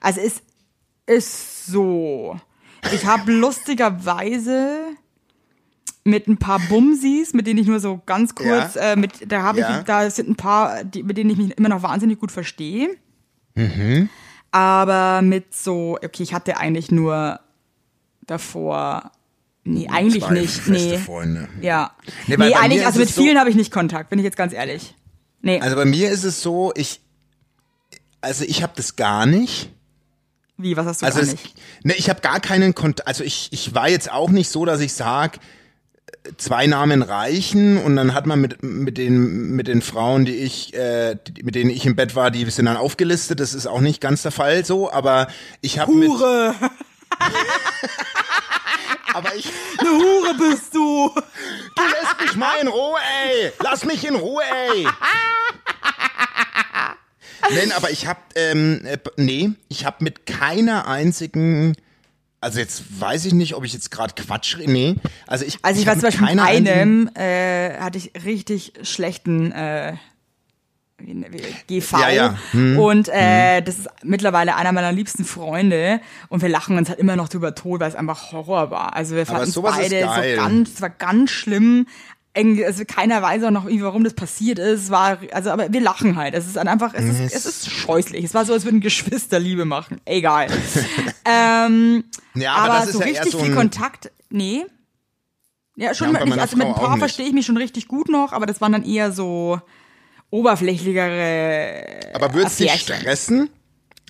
[0.00, 0.42] Also es
[1.06, 2.38] ist so.
[2.92, 4.78] Ich habe lustigerweise
[6.04, 8.92] mit ein paar Bumsis, mit denen ich nur so ganz kurz, Ja.
[8.92, 9.78] äh, mit, da habe Ja.
[9.78, 12.90] ich, da sind ein paar, die, mit denen ich mich immer noch wahnsinnig gut verstehe.
[13.54, 14.08] Mhm.
[14.50, 17.40] Aber mit so, okay, ich hatte eigentlich nur
[18.26, 19.10] davor,
[19.64, 20.98] nee, eigentlich Zwei nicht, nee.
[20.98, 21.48] Freunde.
[21.60, 21.92] Ja.
[22.26, 24.52] Nee, Nee, eigentlich, also mit so- vielen habe ich nicht Kontakt, bin ich jetzt ganz
[24.52, 24.94] ehrlich.
[25.42, 25.60] Nee.
[25.60, 27.00] Also bei mir ist es so, ich,
[28.20, 29.70] also ich habe das gar nicht.
[30.56, 31.56] Wie, was hast du Also gar es, nicht?
[31.82, 33.08] ne, ich habe gar keinen Kontakt.
[33.08, 35.38] Also ich, ich war jetzt auch nicht so, dass ich sag,
[36.36, 40.74] zwei Namen reichen und dann hat man mit mit den mit den Frauen, die ich
[40.74, 43.40] äh, die, mit denen ich im Bett war, die sind dann aufgelistet.
[43.40, 45.28] Das ist auch nicht ganz der Fall so, aber
[45.60, 46.54] ich habe Hure!
[49.14, 49.48] aber ich
[49.78, 51.10] Eine Hure bist du!
[51.14, 53.52] du lässt mich mal in Ruhe, ey.
[53.62, 54.86] Lass mich in Ruhe, ey.
[57.50, 61.76] Nein, aber ich habe ähm, äh, nee, ich habe mit keiner einzigen
[62.44, 64.56] also jetzt weiß ich nicht, ob ich jetzt gerade Quatsch.
[64.64, 68.74] Nee, also ich Also ich, hab weiß zum Beispiel mit einem äh, hatte ich richtig
[68.82, 69.94] schlechten äh,
[71.66, 72.38] GV Ja, ja.
[72.52, 72.78] Hm.
[72.78, 77.16] und äh, das ist mittlerweile einer meiner liebsten Freunde und wir lachen uns halt immer
[77.16, 78.94] noch drüber tot, weil es einfach Horror war.
[78.94, 81.86] Also wir fanden es beide so ganz, es war ganz schlimm.
[82.36, 84.90] Irgendwie, Also keiner weiß auch noch, irgendwie, warum das passiert ist.
[84.90, 86.34] War, also, aber wir lachen halt.
[86.34, 88.24] Es ist einfach, es ist, es ist scheußlich.
[88.24, 90.00] Es war so, als würden Geschwister Liebe machen.
[90.04, 90.48] Egal.
[91.24, 94.64] ähm, Ja, aber aber, so ja richtig so viel Kontakt, nee.
[95.76, 98.32] Ja, schon Ja, mit, also mit ein paar verstehe ich mich schon richtig gut noch,
[98.32, 99.60] aber das waren dann eher so
[100.30, 102.10] oberflächlichere.
[102.14, 103.50] Aber wird's dich stressen?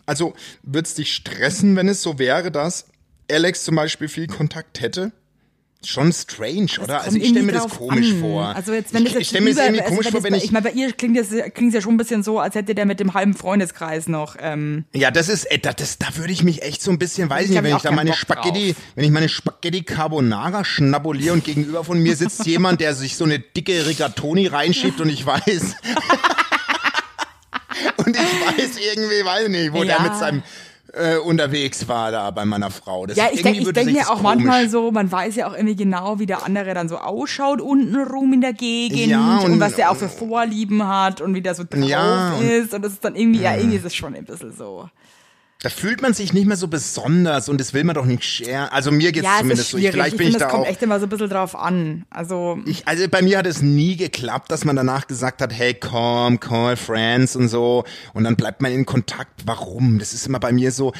[0.06, 2.86] Also wird's dich stressen, wenn es so wäre, dass
[3.30, 5.12] Alex zum Beispiel viel Kontakt hätte?
[5.84, 7.02] Schon strange, oder?
[7.02, 8.20] Also ich stelle mir das komisch an.
[8.20, 8.46] vor.
[8.56, 10.36] Also jetzt, wenn ich, das ich stelle mir das irgendwie also komisch vor, wenn bei-
[10.38, 10.44] ich.
[10.44, 12.86] Ich meine, bei ihr klingt das, klingt ja schon ein bisschen so, als hätte der
[12.86, 14.36] mit dem halben Freundeskreis noch.
[14.40, 17.28] Ähm, Ja, das ist, äh, das, das, da würde ich mich echt so ein bisschen,
[17.30, 18.82] weiß Ich nicht, wenn ich da meine Bock Spaghetti, drauf.
[18.94, 23.24] wenn ich meine Spaghetti Carbonara schnabuliere und gegenüber von mir sitzt jemand, der sich so
[23.24, 25.42] eine dicke Rigatoni reinschiebt und ich weiß.
[27.96, 30.02] und ich weiß irgendwie, weiß nicht, wo der Ja.
[30.02, 30.42] mit seinem
[30.96, 33.06] äh, unterwegs war da bei meiner Frau.
[33.06, 35.48] Das ja, ich denke ich denk mir das auch manchmal komisch- so, man weiß ja
[35.48, 39.52] auch irgendwie genau, wie der andere dann so ausschaut untenrum in der Gegend Ja, und,
[39.52, 42.74] und- was der auch für Vorlieben hat und wie der so drauf Ja, ist.
[42.74, 44.88] Und das ist dann irgendwie, ja, irgendwie ist es schon ein bisschen so.
[45.64, 48.70] Da fühlt man sich nicht mehr so besonders und das will man doch nicht share.
[48.70, 49.78] Also mir geht's Ja, es zumindest so.
[49.78, 50.68] Ich, vielleicht Ich bin finde, ich da kommt auch.
[50.70, 52.04] echt immer so ein bisschen drauf an.
[52.10, 55.72] Also, Ich, also bei mir hat es nie geklappt, dass man danach gesagt hat, hey,
[55.72, 57.84] komm, call friends und so.
[58.12, 59.44] Und dann bleibt man in Kontakt.
[59.46, 59.98] Warum?
[59.98, 60.92] Das ist immer bei mir so,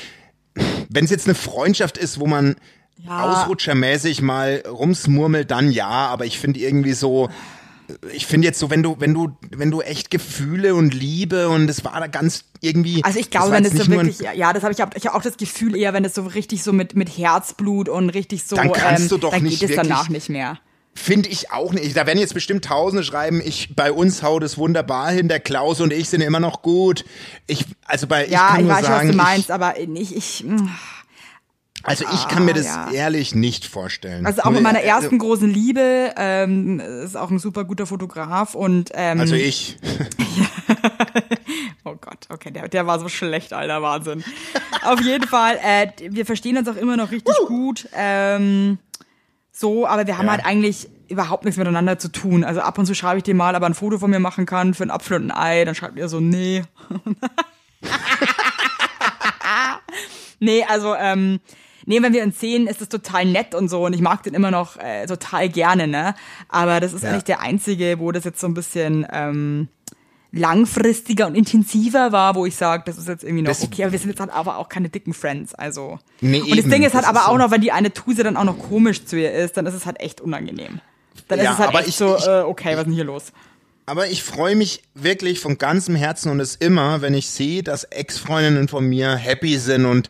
[0.89, 2.57] wenn es jetzt eine Freundschaft ist, wo man
[3.05, 3.23] Ja.
[3.43, 5.89] ausrutschermäßig mal rumsmurmelt, dann ja.
[5.89, 7.29] Aber ich finde irgendwie so,
[8.13, 11.69] ich finde jetzt so, wenn du, wenn du, wenn du echt Gefühle und Liebe und
[11.69, 13.05] es war da ganz irgendwie.
[13.05, 15.17] Also ich glaube, wenn es so nicht wirklich, ja, das habe ich, hab- ich habe
[15.17, 18.57] auch das Gefühl eher, wenn es so richtig so mit mit Herzblut und richtig so,
[18.57, 20.59] Dann kannst ähm, du doch dann nicht geht es danach nicht mehr.
[20.97, 21.97] Finde ich auch nicht.
[21.97, 25.81] Da werden jetzt bestimmt Tausende schreiben, ich, bei uns haut es wunderbar hin, der Klaus
[25.81, 27.05] und ich sind immer noch gut.
[27.49, 29.53] Ich, also bei, ich Ja, kann ich, nur weiß schon, was sagen, du meinst, ich,
[29.53, 30.69] aber ich, ich mm.
[31.85, 32.91] Also ich kann mir das ja.
[32.91, 34.27] ehrlich nicht vorstellen.
[34.27, 38.55] also auch mit meiner Also- ersten großen Liebe, ähm, ist auch ein super guter Fotograf
[38.55, 39.77] und ähm, Also ich.
[41.87, 44.25] Oh Gott, okay, der, der war so schlecht, alter Wahnsinn.
[44.85, 47.87] Auf jeden Fall, äh, wir verstehen uns auch immer noch richtig gut.
[47.95, 48.79] Ähm,
[49.53, 50.33] so, aber wir haben Ja.
[50.33, 52.43] halt eigentlich überhaupt nichts miteinander zu tun.
[52.43, 54.47] Also ab und zu schreibe ich dir mal, ob er ein Foto von mir machen
[54.47, 55.65] kann für einen Apfel und ein Ei.
[55.67, 56.65] Dann schreibt er so, nee.
[60.41, 61.41] nee, also, ähm,
[61.87, 64.35] nee, wenn wir uns sehen, ist es total nett und so und ich mag den
[64.35, 66.15] immer noch äh, total gerne, ne?
[66.49, 67.11] Aber das ist Ja.
[67.11, 69.69] eigentlich der einzige, wo das jetzt so ein bisschen ähm,
[70.33, 73.93] langfristiger und intensiver war, wo ich sage, das ist jetzt irgendwie noch Das- okay, aber
[73.93, 75.99] wir sind jetzt halt aber auch keine dicken Friends, also.
[76.21, 77.39] Nee, und das eben, Ding ist halt das aber ist auch so.
[77.39, 79.87] noch, wenn die eine Tuse dann auch noch komisch zu ihr ist, dann ist es
[79.87, 80.81] halt echt unangenehm.
[81.29, 82.93] Dann Ja, ist es halt aber echt ich- so, ich- äh, okay, was ist denn
[82.95, 83.33] hier los?
[83.87, 87.85] Aber ich freue mich wirklich von ganzem Herzen und es immer, wenn ich sehe, dass
[87.85, 90.09] Ex-Freundinnen von mir happy sind und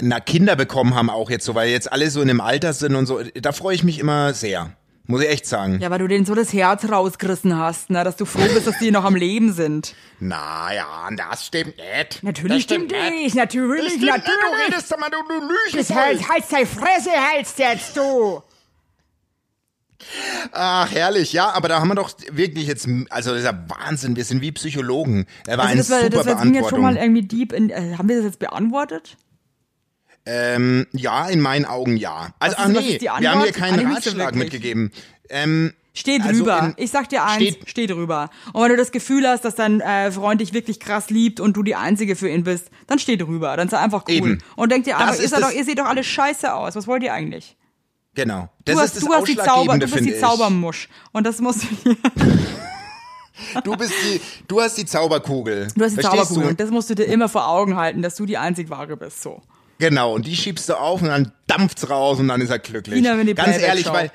[0.00, 2.94] na, Kinder bekommen haben auch jetzt so, weil jetzt alle so in dem Alter sind
[2.94, 3.20] und so.
[3.34, 4.72] Da freue ich mich immer sehr.
[5.10, 5.78] Muss ich echt sagen.
[5.80, 8.04] Ja, weil du denen so das Herz rausgerissen hast, ne?
[8.04, 9.94] dass du froh bist, dass die noch am Leben sind.
[10.20, 10.84] Naja,
[11.16, 12.22] das stimmt nicht.
[12.22, 14.66] Natürlich das stimmt nicht, natürlich, Das stimmt nicht, du natürlich.
[14.66, 15.94] redest doch mal, du, du lügst.
[15.94, 18.42] Heißt, halt deine Fresse, hältst jetzt, du.
[20.52, 24.14] Ach, herrlich, ja, aber da haben wir doch wirklich jetzt, also das ist ja Wahnsinn,
[24.14, 25.26] wir sind wie Psychologen.
[25.46, 27.16] Da war Also eine das war, super das war ging jetzt schon mal Beantwortung.
[27.16, 29.16] irgendwie deep in, äh, haben wir das jetzt beantwortet?
[30.30, 32.34] Ähm, ja, in meinen Augen ja.
[32.38, 34.92] Also, ach ist- nee, ist wir haben hier keinen so Ratschlag mitgegeben.
[35.30, 36.74] Ähm, Steh Also drüber.
[36.76, 38.30] in- ich sag dir eins, steht- steh drüber.
[38.52, 41.54] Und wenn du das Gefühl hast, dass dein äh, Freund dich wirklich krass liebt und
[41.56, 43.56] du die Einzige für ihn bist, dann steh drüber.
[43.56, 44.14] Dann sei einfach cool.
[44.14, 44.38] Eben.
[44.54, 46.76] Und denk dir Das einfach, ist ist er doch, ihr seht doch alle scheiße aus.
[46.76, 47.56] Was wollt ihr eigentlich?
[48.14, 48.48] genau.
[48.64, 50.20] Das Du ist hast, das du hast die Zauber, du bist die ich.
[50.20, 50.88] Zaubermusch.
[51.12, 51.96] Und das musst du
[53.64, 55.68] Du bist die, du hast die Zauberkugel.
[55.76, 56.48] Du hast die Verstehst Zauberkugel du?
[56.50, 59.22] und das musst du dir immer vor Augen halten, dass du die einzig wahre bist.
[59.22, 59.42] So.
[59.78, 62.94] Genau, und die schiebst du auf und dann dampft's raus und dann ist er glücklich.
[62.96, 64.10] Wie in der Ganz ehrlich, weil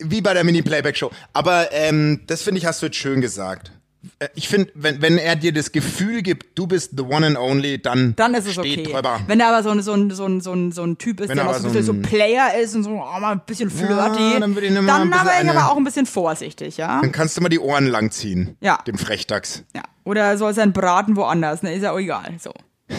[0.00, 1.10] wie bei der Mini-Playback-Show.
[1.32, 3.72] Aber ähm, das finde ich, hast du jetzt schön gesagt.
[4.20, 7.36] Äh, Ich finde, wenn, wenn er dir das Gefühl gibt, du bist the one and
[7.36, 8.92] only, dann, Dann ist es steht okay.
[8.92, 9.18] drüber.
[9.26, 11.30] Wenn er aber so ein, so ein, so ein, so ein, so ein Typ ist,
[11.30, 13.32] Wenn der er noch so, ein bisschen ein- so Player ist und so oh, mal
[13.32, 16.06] ein bisschen flirty, Ja, dann würde ich ein dann aber, ich aber auch ein bisschen
[16.06, 17.00] vorsichtig, ja?
[17.00, 18.56] Dann kannst du mal die Ohren langziehen.
[18.60, 18.78] Ja.
[18.86, 19.64] Dem Frechdachs.
[19.74, 19.82] ja.
[20.04, 21.74] Oder soll sein Braten woanders, ne?
[21.74, 22.34] Ist ja auch egal.
[22.38, 22.52] So.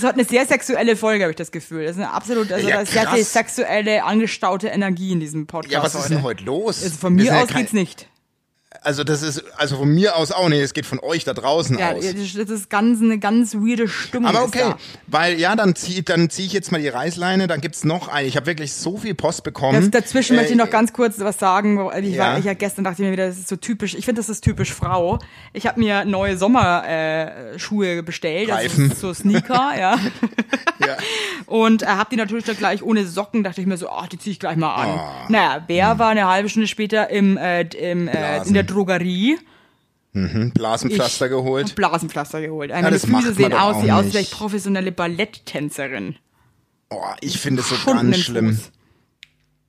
[0.00, 1.82] Das hat eine sehr sexuelle Folge, habe ich das Gefühl.
[1.84, 5.72] Das ist eine absolut, also Ja, sehr viel sexuelle, angestaute Energie in diesem Podcast.
[5.72, 6.82] Ja, was ist denn heute los?
[6.82, 8.08] Also von mir aus kein- geht's nicht.
[8.82, 11.78] Also das ist, also von mir aus auch nicht, es geht von euch da draußen
[11.78, 12.04] Ja, aus.
[12.04, 14.28] das ist ganz, eine ganz weirde Stimmung.
[14.28, 14.72] Aber okay,
[15.06, 18.26] weil ja, dann zieh, dann zieh ich jetzt mal die Reißleine, dann gibt's noch eine.
[18.28, 19.90] Ich habe wirklich so viel Post Das, bekommen.
[19.90, 21.78] dazwischen möchte ich noch ganz kurz was sagen.
[22.02, 22.24] Ich, ja.
[22.32, 23.94] war, ich ja gestern dachte ich mir wieder, das ist so typisch.
[23.94, 25.18] Ich finde, das ist typisch Frau.
[25.52, 28.90] Ich habe mir neue Sommerschuhe äh, bestellt, Reifen.
[28.90, 29.98] also so Sneaker, ja.
[30.80, 30.96] Ja.
[31.46, 33.42] Und äh, habe die natürlich dann gleich ohne Socken.
[33.42, 34.88] Dachte ich mir so, ach, die zieh ich gleich mal an.
[34.88, 35.26] Ah.
[35.28, 39.38] Naja, wer war eine halbe Stunde später im, äh, im, äh, in der Drogerie
[40.12, 41.74] Blasenpflaster Ich- geholt.
[41.74, 42.70] Blasenpflaster geholt.
[42.70, 46.16] Meine das Füße sehen aus, wie aus wie professionelle Balletttänzerin.
[46.90, 48.54] Oh, ich finde es so ganz schlimm.
[48.56, 48.72] Fuß.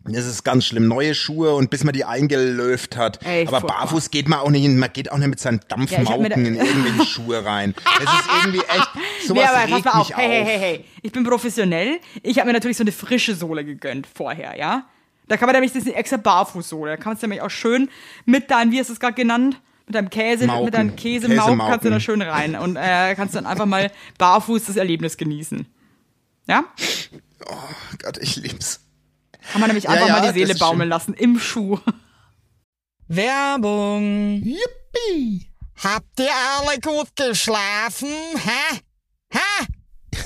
[0.06, 0.88] Das ist ganz schlimm.
[0.88, 3.20] Neue Schuhe und bis man die eingelöft hat.
[3.26, 6.30] Ey, Aber barfuß geht man auch nicht, man geht auch nicht mit seinen Ja, Dampfmauken
[6.30, 7.76] da- in irgendwelche Schuhe rein.
[7.84, 8.90] Das ist irgendwie echt,
[9.28, 10.08] sowas Nee, aber pass regt mal auf.
[10.08, 10.86] mich Hey, hey, hey, hey.
[11.04, 12.00] Ich bin professionell.
[12.24, 14.88] Ich habe mir natürlich so eine frische Sohle gegönnt vorher, ja?
[15.30, 16.92] Da kann man nämlich, das ist eine extra Barfußsohle.
[16.92, 17.89] Da kannst du nämlich auch schön
[18.26, 19.62] mit deinem, wie hast du es gerade genannt?
[19.86, 20.65] Mit deinem Käse, Mauken.
[20.65, 21.72] mit deinem Käsemauken Käsemauken.
[21.72, 25.65] kannst du da schön rein und äh, kannst dann einfach mal barfuß das Erlebnis genießen.
[26.48, 26.63] Ja?
[27.48, 27.56] Oh
[28.04, 28.82] Gott, ich lieb's.
[29.52, 30.89] Kann man nämlich Ja, einfach ja, mal die Seele baumeln schön.
[30.89, 31.80] lassen im Schuh.
[33.08, 34.44] Werbung.
[34.44, 35.50] Yippie.
[35.84, 38.10] Habt ihr alle gut geschlafen?
[38.36, 38.80] Hä?
[39.32, 39.65] Hä?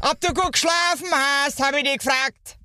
[0.00, 2.56] Ob du gut geschlafen hast, habe ich dich gefragt.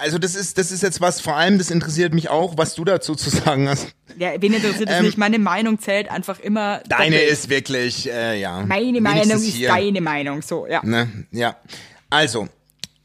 [0.00, 2.84] also das ist, das ist jetzt was, vor allem, das interessiert mich auch, was du
[2.84, 3.88] dazu zu sagen hast.
[4.18, 5.18] Ja, wen interessiert es Ähm, nicht?
[5.18, 6.80] Meine Meinung zählt einfach immer.
[6.88, 7.30] Deine doppelt.
[7.32, 8.64] ist wirklich, äh, ja.
[8.66, 9.68] Meine Meinung ist hier.
[9.68, 10.42] deine Meinung.
[10.42, 10.80] So, ja.
[10.84, 11.08] Ne?
[11.32, 11.56] Ja.
[12.10, 12.48] Also,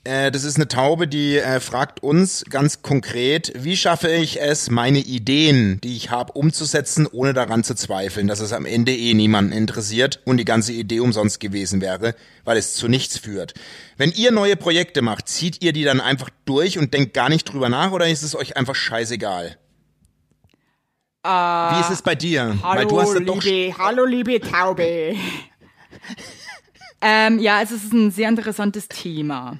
[0.03, 4.71] Äh, das ist eine Taube, die äh, fragt uns ganz konkret, wie schaffe ich es,
[4.71, 9.13] meine Ideen, die ich habe, umzusetzen, ohne daran zu zweifeln, dass es am Ende eh
[9.13, 13.53] niemanden interessiert und die ganze Idee umsonst gewesen wäre, weil es zu nichts führt.
[13.95, 17.45] Wenn ihr neue Projekte macht, zieht ihr die dann einfach durch und denkt gar nicht
[17.45, 19.57] drüber nach oder ist es euch einfach scheißegal?
[21.23, 22.57] Wie ist es bei dir?
[22.63, 25.15] Hallo, liebe, hallo, liebe Taube.
[27.01, 29.59] ähm, ja, es ist ein sehr interessantes Thema.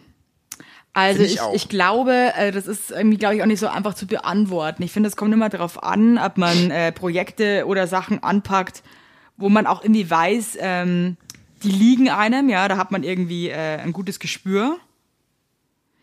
[0.93, 3.93] Also ich ich, ich glaube, äh, das ist irgendwie, glaube ich, auch nicht so einfach
[3.93, 4.83] zu beantworten.
[4.83, 8.83] Ich finde, es kommt immer darauf an, ob man äh, Projekte oder Sachen anpackt,
[9.37, 11.17] wo man auch irgendwie weiß, ähm,
[11.63, 14.77] die liegen einem, ja, da hat man irgendwie äh, ein gutes Gespür.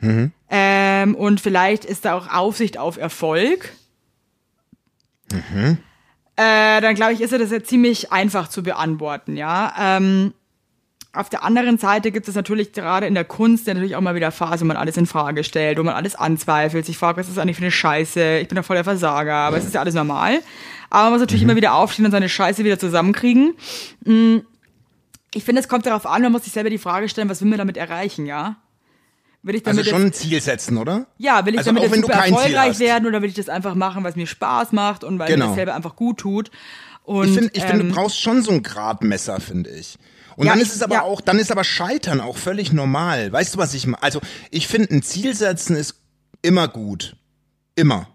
[0.01, 0.33] Mhm.
[0.49, 3.73] Ähm, und vielleicht ist da auch Aufsicht auf Erfolg.
[5.31, 5.79] Mhm.
[6.37, 9.75] Äh, dann glaube ich, ist ja das ja ziemlich einfach zu beantworten, ja.
[9.79, 10.33] Ähm,
[11.13, 14.31] auf der anderen Seite gibt es natürlich gerade in der Kunst natürlich auch mal wieder
[14.31, 17.37] Phasen, wo man alles in Frage stellt, wo man alles anzweifelt, sich fragt, was ist
[17.37, 19.81] das eigentlich für eine Scheiße, ich bin doch voll der Versager, aber es ist ja
[19.81, 20.41] alles normal.
[20.91, 23.55] Aber man muss natürlich immer wieder aufstehen und seine Scheiße wieder zusammenkriegen.
[24.05, 24.39] Mm,
[25.35, 27.49] Ich finde, es kommt darauf an, man muss sich selber die Frage stellen, was will
[27.49, 28.57] man damit erreichen, ja?
[29.43, 31.07] Will ich also damit schon jetzt, ein Ziel setzen, oder?
[31.17, 34.03] ja, will ich also damit jetzt super erfolgreich werden oder will ich das einfach machen,
[34.05, 35.47] weil es mir Spaß macht und weil mir Genau.
[35.49, 36.51] das selber einfach gut tut?
[37.05, 39.97] Und, Ich finde, ich find, ähm, du brauchst schon so ein Gradmesser, finde ich.
[40.39, 41.03] Und Ja, dann ist es aber ja.
[41.03, 43.33] auch, dann ist aber Scheitern auch völlig normal.
[43.33, 44.01] Weißt du, was ich meine?
[44.05, 44.21] Also,
[44.53, 45.97] ich finde, ein Ziel setzen ist
[46.43, 47.17] immer gut.
[47.75, 48.09] Immer.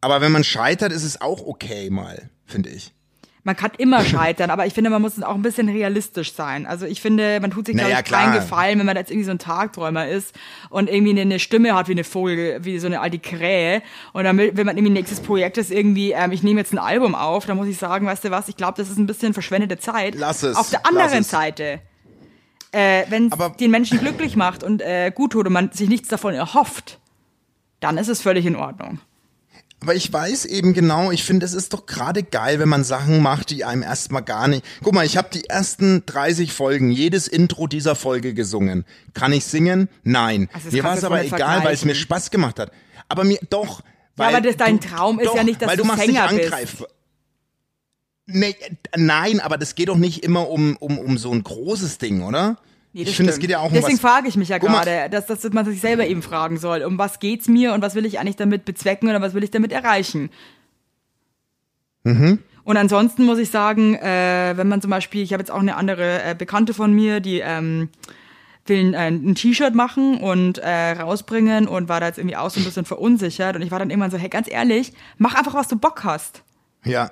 [0.00, 2.92] Aber wenn man scheitert, ist es auch okay mal, finde ich.
[3.42, 6.66] Man kann immer scheitern, aber ich finde, man muss auch ein bisschen realistisch sein.
[6.66, 8.34] Also ich finde, man tut sich, glaube Naja, ich, keinen.
[8.34, 10.34] Gefallen, wenn man jetzt irgendwie so ein Tagträumer ist
[10.68, 13.82] und irgendwie eine, eine Stimme hat wie eine Vogel, wie so eine alte Krähe.
[14.12, 16.78] Und dann will, wenn man irgendwie nächstes Projekt ist, irgendwie, ähm, ich nehme jetzt ein
[16.78, 19.32] Album auf, dann muss ich sagen, weißt du was, ich glaube, das ist ein bisschen
[19.32, 20.14] verschwendete Zeit.
[20.16, 21.22] Lass es, Auf der anderen.
[21.22, 21.80] Seite,
[22.72, 26.08] äh, wenn es den Menschen glücklich macht und äh, gut tut und man sich nichts
[26.08, 26.98] davon erhofft,
[27.80, 29.00] dann ist es völlig in Ordnung.
[29.82, 33.22] Aber ich weiß eben genau, ich finde, es ist doch gerade geil, wenn man Sachen
[33.22, 34.62] macht, die einem erstmal gar nicht.
[34.82, 38.84] Guck mal, ich habe die ersten 30 Folgen, jedes Intro dieser Folge gesungen.
[39.14, 39.88] Kann ich singen?
[40.02, 40.50] Nein.
[40.52, 41.94] Also mir war du es aber egal, weil es mir.
[41.94, 42.72] Spaß gemacht hat.
[43.08, 43.80] Aber mir doch.
[44.16, 46.04] Weil aber das- dein du- Traum ist doch, ja nicht, dass weil du du machst
[46.04, 46.88] Sänger dich angreifbar.
[48.26, 51.96] Nee, äh, nein, aber das geht doch nicht immer um, um, um so ein großes
[51.98, 52.58] Ding, oder?
[52.92, 54.00] Nee, ich finde, es geht ja auch um Deswegen was.
[54.00, 57.20] frage ich mich ja gerade, dass, dass man sich selber eben fragen soll, um was
[57.20, 60.30] geht's mir und was will ich eigentlich damit bezwecken oder was will ich damit erreichen?
[62.02, 62.40] Mhm.
[62.64, 65.76] Und ansonsten muss ich sagen, äh, wenn man zum Beispiel, ich habe jetzt auch eine
[65.76, 67.90] andere äh, Bekannte von mir, die ähm,
[68.66, 72.60] will ein, ein T-Shirt machen und äh, rausbringen und war da jetzt irgendwie auch so
[72.60, 75.68] ein bisschen verunsichert und ich war dann irgendwann so, hey, ganz ehrlich, mach einfach, was
[75.68, 76.42] du Bock hast.
[76.84, 77.10] Ja.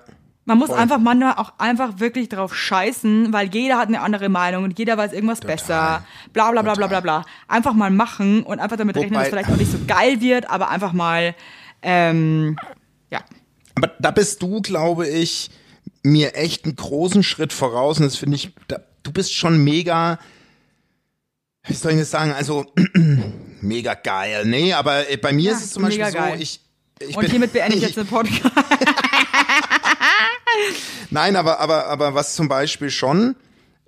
[0.48, 0.78] Man muss Voll.
[0.78, 4.96] einfach manchmal auch einfach wirklich drauf scheißen, weil jeder hat eine andere Meinung und jeder
[4.96, 6.04] weiß irgendwas besser.
[6.32, 7.24] Bla bla bla bla bla bla.
[7.48, 10.22] Einfach mal machen und einfach damit rechnen, dass es Wobei- vielleicht auch nicht so geil
[10.22, 11.34] wird, aber einfach mal
[11.82, 12.56] ähm,
[13.10, 13.20] ja.
[13.74, 15.50] Aber da bist du, glaube ich,
[16.02, 17.98] mir echt einen großen Schritt voraus.
[17.98, 20.18] Und das finde ich, da, du bist schon mega,
[21.66, 22.64] wie soll ich das sagen, also
[23.60, 24.46] mega geil.
[24.46, 26.60] Nee, aber äh, bei mir Ja, ist es zum Beispiel so, ich,
[27.00, 28.50] ich Und hiermit beende ich- jetzt den Podcast.
[31.10, 33.36] Nein, aber, aber, aber was zum Beispiel schon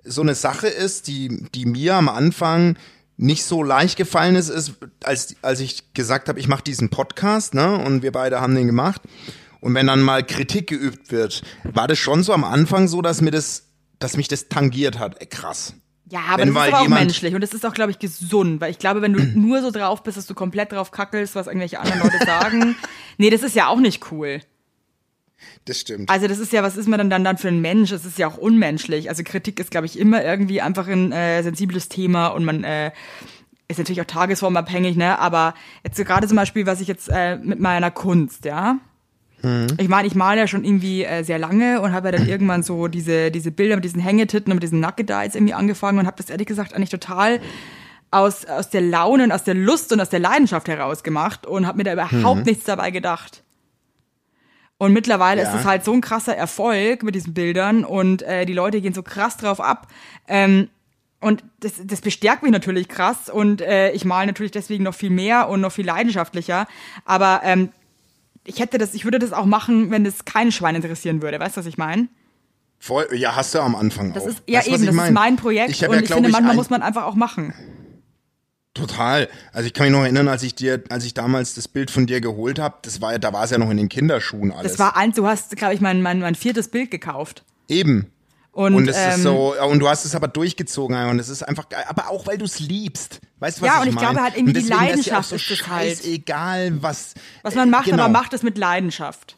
[0.03, 2.77] so eine Sache ist, die, die mir am Anfang
[3.17, 7.53] nicht so leicht gefallen ist, ist, als, als ich gesagt habe, ich mache diesen Podcast,
[7.53, 9.01] ne, und wir beide haben den gemacht.
[9.59, 13.21] Und wenn dann mal Kritik geübt wird, war das schon so am Anfang so, dass
[13.21, 13.67] mir das,
[13.99, 15.21] dass mich das tangiert hat.
[15.21, 15.75] Ey, krass.
[16.09, 18.59] Ja, aber Wenn das ist aber auch menschlich und das ist auch, glaube ich, gesund,
[18.59, 21.47] weil ich glaube, wenn du nur so drauf bist, dass du komplett drauf kackelst, was
[21.47, 22.75] irgendwelche anderen Leute sagen,
[23.17, 24.41] nee, das ist ja auch nicht cool.
[25.65, 26.09] Das stimmt.
[26.09, 27.91] Also das ist ja, was ist man dann dann, dann für ein Mensch?
[27.91, 29.09] Das ist ja auch unmenschlich.
[29.09, 32.91] Also Kritik ist, glaube ich, immer irgendwie einfach ein äh, sensibles Thema und man äh,
[33.67, 35.19] ist natürlich auch tagesformabhängig, ne?
[35.19, 38.77] Aber jetzt so gerade zum Beispiel, was ich jetzt äh, mit meiner Kunst, ja.
[39.79, 42.63] Ich meine, ich male ja schon irgendwie äh, sehr lange und habe ja dann irgendwann
[42.63, 46.17] so diese, diese Bilder mit diesen Hängetitten und mit diesen Nackedeis irgendwie angefangen und habe
[46.17, 47.39] das ehrlich gesagt eigentlich total
[48.11, 51.65] aus, aus der Laune und aus der Lust und aus der Leidenschaft heraus gemacht und
[51.65, 53.43] habe mir da überhaupt nichts dabei gedacht.
[54.81, 55.47] Und mittlerweile Ja.
[55.53, 58.95] ist es halt so ein krasser Erfolg mit diesen Bildern und äh, die Leute gehen
[58.95, 59.87] so krass drauf ab.
[60.27, 60.69] Ähm,
[61.19, 65.11] und das, das bestärkt mich natürlich krass und äh, ich male natürlich deswegen noch viel
[65.11, 66.65] mehr und noch viel leidenschaftlicher.
[67.05, 67.69] Aber ähm,
[68.43, 71.39] ich hätte das, ich würde das auch machen, wenn das kein Schwein interessieren würde.
[71.39, 72.07] Weißt du, was ich meine?
[72.79, 74.29] Voll, ja, hast du am Anfang Das auch.
[74.29, 75.05] ist ja was eben, ich das mein?
[75.09, 77.53] ist mein Projekt Ich und ja, ich finde, manchmal ein- muss man einfach auch machen.
[78.73, 79.27] Total.
[79.51, 82.07] Also ich kann mich noch erinnern, als ich dir, als ich damals das Bild von
[82.07, 84.73] dir geholt habe, das war ja, da war es ja noch in den Kinderschuhen alles.
[84.73, 87.43] Das war eins, du hast, glaube ich, mein, mein, mein viertes Bild gekauft.
[87.67, 88.11] eben.
[88.53, 91.41] Und, Und es ähm, ist so, und du hast es aber durchgezogen und es ist
[91.41, 91.85] einfach geil.
[91.87, 93.21] Aber auch weil du es liebst.
[93.39, 94.07] Weißt du, was Ja, ich und ich meine?
[94.07, 96.03] glaube halt irgendwie die deswegen ist ja Leidenschaft so ist es halt.
[96.03, 97.13] Egal, was.
[97.43, 98.03] was man macht, genau.
[98.03, 99.37] aber macht es mit Leidenschaft.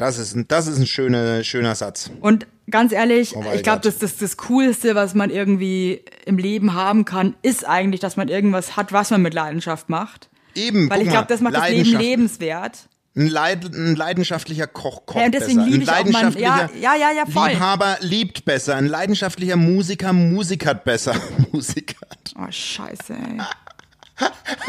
[0.00, 2.10] Das ist ein, das ist ein schöner, schöner Satz.
[2.20, 6.72] Und ganz ehrlich, Oh ich glaube, das, das, das Coolste, was man irgendwie im Leben
[6.72, 10.30] haben kann, ist eigentlich, dass man irgendwas hat, was man mit Leidenschaft macht.
[10.54, 12.88] Eben, Weil ich glaube, das macht das Leben lebenswert.
[13.14, 15.70] Ein, Leid, ein leidenschaftlicher Koch kocht Ja, und deswegen besser.
[15.70, 17.48] liebe ein ich auch mein- leidenschaftlicher ja, ja, ja, ja, voll.
[17.50, 18.76] Liebhaber liebt besser.
[18.76, 21.14] Ein leidenschaftlicher Musiker musikert besser.
[21.52, 22.32] musikert.
[22.38, 23.40] Oh, scheiße, ey.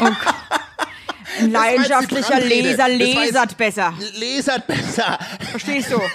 [0.00, 0.34] Oh Gott.
[1.38, 2.40] Ein leidenschaftlicher.
[2.40, 3.94] Leser jetzt- lesert besser.
[4.14, 5.18] Lesert besser.
[5.50, 6.00] Verstehst du?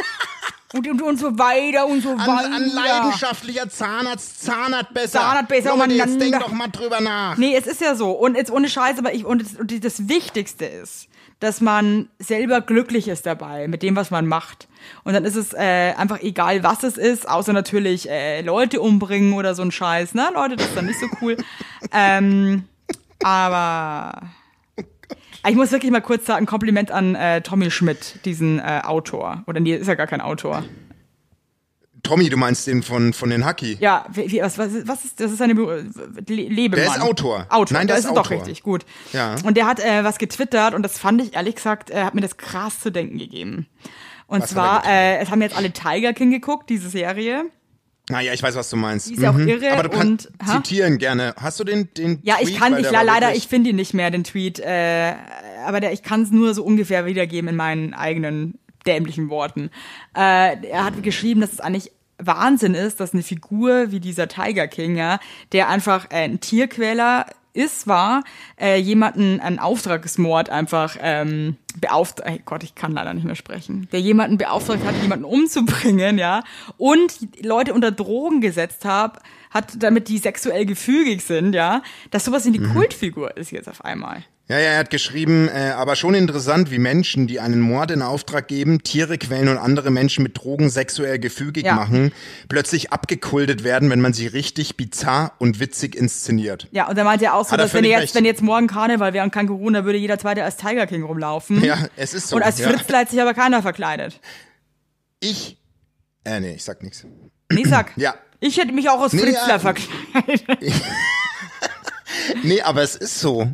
[0.74, 2.54] Und, und, und so weiter und so weiter.
[2.54, 5.22] ein leidenschaftlicher Zahnarzt zahnert besser.
[5.22, 6.26] Zahnert besser Leute, jetzt umeinander.
[6.26, 7.38] denk doch mal drüber nach.
[7.38, 8.12] Nee, es ist ja so.
[8.12, 11.08] Und jetzt ohne Scheiß, aber ich, und, das, und das Wichtigste ist,
[11.40, 14.68] dass man selber glücklich ist dabei mit dem, was man macht.
[15.06, 19.34] Und dann ist es äh, einfach egal, was es ist, außer natürlich äh, Leute umbringen
[19.34, 20.16] oder so ein Scheiß.
[20.16, 21.38] Ne, Leute, das ist dann nicht so cool.
[21.94, 22.66] ähm,
[23.24, 24.22] aber
[25.50, 29.44] ich muss wirklich mal kurz sagen, ein Kompliment an äh, Tommy Schmidt, diesen äh, Autor.
[29.48, 30.64] Oder nee, ist ja gar kein Autor.
[32.04, 33.76] Tommy, du meinst den von, von den Hacky.
[33.82, 35.86] Ja, wie, was, was, ist- was ist, das ist seine Be
[36.28, 36.86] Le Lebemann.
[36.86, 37.48] Der ist Autor.
[37.50, 38.38] Autor, Nein, der ist ist doch Autor.
[38.38, 38.86] richtig, gut.
[39.14, 39.36] Ja.
[39.44, 42.22] Und der hat äh, was getwittert und das fand ich ehrlich gesagt, äh, hat mir
[42.22, 43.66] das krass zu denken gegeben.
[44.28, 47.46] Und Was zwar, äh, es haben jetzt alle Tiger King geguckt, diese Serie.
[48.10, 49.08] Naja, ich weiß, was du meinst.
[49.08, 49.10] Mhm.
[49.12, 50.54] Die ist ja auch irre Aber du kannst und- ha?
[50.64, 51.34] zitieren gerne.
[51.38, 52.60] Hast du den, den Ja, ich Tweet?
[52.60, 55.14] kann, ich ja war leider, ich finde ihn nicht mehr, den Tweet, äh,
[55.66, 59.70] aber der, ich kann es nur so ungefähr wiedergeben in meinen eigenen dämlichen Worten.
[60.16, 64.68] Äh, er hat geschrieben, dass es eigentlich Wahnsinn ist, dass eine Figur wie dieser Tiger
[64.68, 65.20] King, ja,
[65.52, 67.26] der einfach äh, ein Tierquäler
[67.58, 68.24] ist, war,
[68.60, 74.00] äh, jemanden einen Auftragsmord einfach ähm, beauftragt, Gott, ich kann leider nicht mehr sprechen, der
[74.00, 76.44] jemanden beauftragt hat, jemanden umzubringen, ja,
[76.78, 81.82] und Leute unter Drogen gesetzt hat, hat, damit die sexuell gefügig sind, ja,
[82.12, 84.24] dass sowas wie eine Kultfigur ist jetzt auf einmal.
[84.50, 88.02] Ja, ja, er hat geschrieben, äh, aber schon interessant, wie Menschen, die einen Mord in
[88.02, 91.76] Auftrag geben, Tiere quälen und andere Menschen mit Drogen sexuell gefügig Ja.
[91.76, 92.14] machen,
[92.48, 96.70] plötzlich abgekultet werden, wenn man sie richtig bizarr und witzig inszeniert.
[96.72, 98.16] Ja, und er meinte ja auch so, dass wenn jetzt, recht.
[98.16, 101.62] wenn jetzt morgen Karneval wäre und kein Corona, würde jeder Zweite als Tiger King rumlaufen.
[101.62, 102.38] Ja, es ist so.
[102.38, 102.70] und als ja.
[102.70, 104.22] Fritzl hat sich aber keiner verkleidet.
[105.20, 105.58] Ich,
[106.24, 107.06] äh, nee, ich sag nichts.
[107.52, 107.92] Nee, sag.
[107.98, 108.16] Ja.
[108.40, 109.60] Ich hätte mich auch als Nee, Fritzler ja.
[109.60, 110.44] verkleidet.
[112.44, 113.52] Nee, aber es ist so.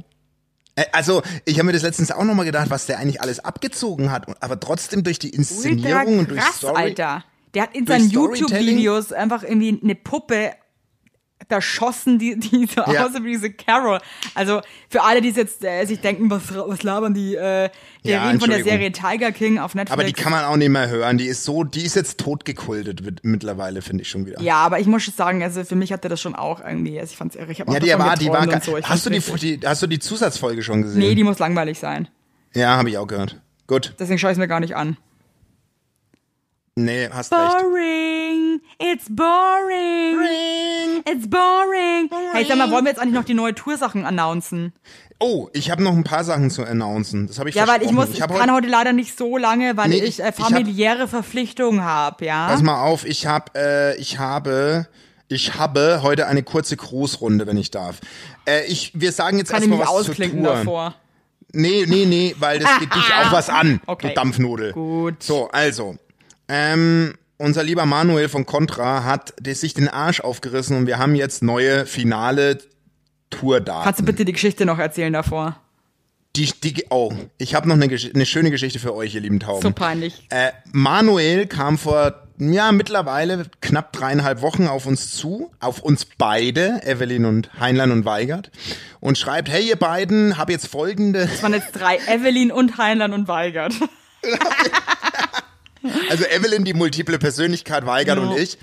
[0.91, 4.25] Also, ich habe mir das letztens auch nochmal gedacht, was der eigentlich alles abgezogen hat,
[4.41, 6.81] aber trotzdem durch die Inszenierung und durch krass, Story.
[6.81, 7.23] Alter.
[7.53, 10.53] Der hat in seinen YouTube-Videos einfach irgendwie eine Puppe
[11.49, 13.05] erschossen, die, die so Ja.
[13.05, 13.99] aussieht wie diese Carol.
[14.35, 17.69] Also für alle, die es jetzt äh, sich denken, was, was labern die, äh,
[18.03, 18.63] wir Ja, reden von der.
[18.63, 19.91] Serie Tiger King auf Netflix.
[19.93, 21.17] Aber die kann man auch nicht mehr hören.
[21.17, 24.41] Die ist so, die ist jetzt totgekultet mit- mittlerweile, finde ich schon wieder.
[24.41, 27.11] ja, aber ich muss schon sagen, also für mich hatte das schon auch irgendwie, also
[27.11, 27.51] ich fand's irre.
[27.51, 28.61] Ich hab Ja, die war, die war.
[28.61, 28.77] so.
[28.81, 30.99] Hast du die, die, hast du die Zusatzfolge schon gesehen?
[30.99, 32.07] Nee, die muss langweilig sein.
[32.53, 33.39] ja, habe ich auch gehört.
[33.67, 33.95] Gut.
[33.99, 34.97] Deswegen schaue ich mir gar nicht an.
[36.75, 37.55] Nee, hast recht.
[38.53, 38.61] Boring.
[38.79, 41.03] It's boring.
[41.05, 42.09] It's boring.
[42.33, 44.73] Hey, sag mal, wollen wir jetzt eigentlich noch die neue Toursachen announcen?
[45.19, 47.27] Oh, ich habe noch ein paar Sachen zu announcen.
[47.27, 49.89] Das habe ich Ja, weil ich muss, ich, kann heute, leider nicht so lange, weil
[49.89, 52.47] Nee, ich äh, ich hab- familiäre Verpflichtungen habe, ja.
[52.47, 54.87] Pass mal auf, ich habe, äh, ich habe,
[55.29, 57.99] ich habe heute eine kurze Grußrunde, wenn ich darf.
[58.45, 60.53] Äh, ich, wir sagen jetzt erstmal was zur ausklinken Tour.
[60.55, 60.95] davor.
[61.53, 64.09] Nee, nee, nee, weil das geht dich auch was an, Okay.
[64.09, 64.73] du Dampfnudel.
[64.73, 65.21] Gut.
[65.23, 65.95] So, also,
[66.49, 71.43] ähm, unser lieber Manuel von Contra hat sich den Arsch aufgerissen und wir haben jetzt
[71.43, 72.59] neue finale
[73.29, 73.83] Tourdaten.
[73.83, 75.59] Kannst du bitte die Geschichte noch erzählen davor?
[76.35, 79.61] Die, die, oh, ich habe noch eine, eine schöne Geschichte für euch, ihr lieben Tauben.
[79.61, 80.25] So peinlich.
[80.29, 86.81] Äh, Manuel kam vor, ja, mittlerweile knapp dreieinhalb Wochen auf uns zu, auf uns beide,
[86.85, 88.49] Evelyn und Heinlein und Weigert,
[88.99, 93.13] und schreibt, hey ihr beiden, hab jetzt folgende, Es waren jetzt drei, Evelyn und Heinlein
[93.13, 93.73] und Weigert.
[96.09, 98.57] also Evelyn, die multiple Persönlichkeit, Weigert und ich,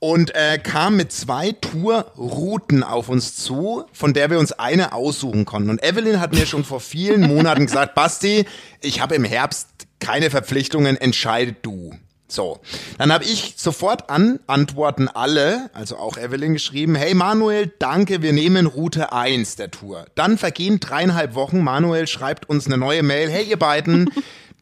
[0.00, 5.44] und äh, kam mit zwei Tourrouten auf uns zu, von der wir uns eine aussuchen
[5.44, 5.70] konnten.
[5.70, 8.46] Und Evelyn hat mir schon vor vielen Monaten gesagt, Basti,
[8.80, 9.68] ich habe im Herbst
[10.00, 11.92] keine Verpflichtungen, entscheide du.
[12.32, 12.60] So,
[12.96, 18.32] dann habe ich sofort an Antworten alle, also auch Evelyn geschrieben, hey Manuel, danke, wir
[18.32, 20.06] nehmen Route 1 der Tour.
[20.14, 24.10] Dann vergehen dreieinhalb Wochen, Manuel schreibt uns eine neue Mail, hey ihr beiden,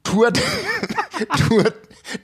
[0.09, 0.33] Tour,
[1.49, 1.65] Tour,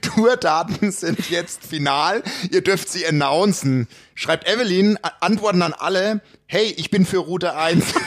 [0.01, 3.87] Tourdaten sind jetzt final, ihr dürft sie announcen.
[4.15, 7.85] Schreibt Evelyn, Antworten an alle, hey, ich bin für Route 1.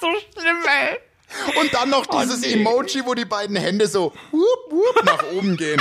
[0.00, 0.08] So
[0.40, 0.98] schlimm, ey.
[1.60, 5.80] Und dann noch dieses Emoji, wo die beiden Hände so whoop, whoop, nach oben gehen.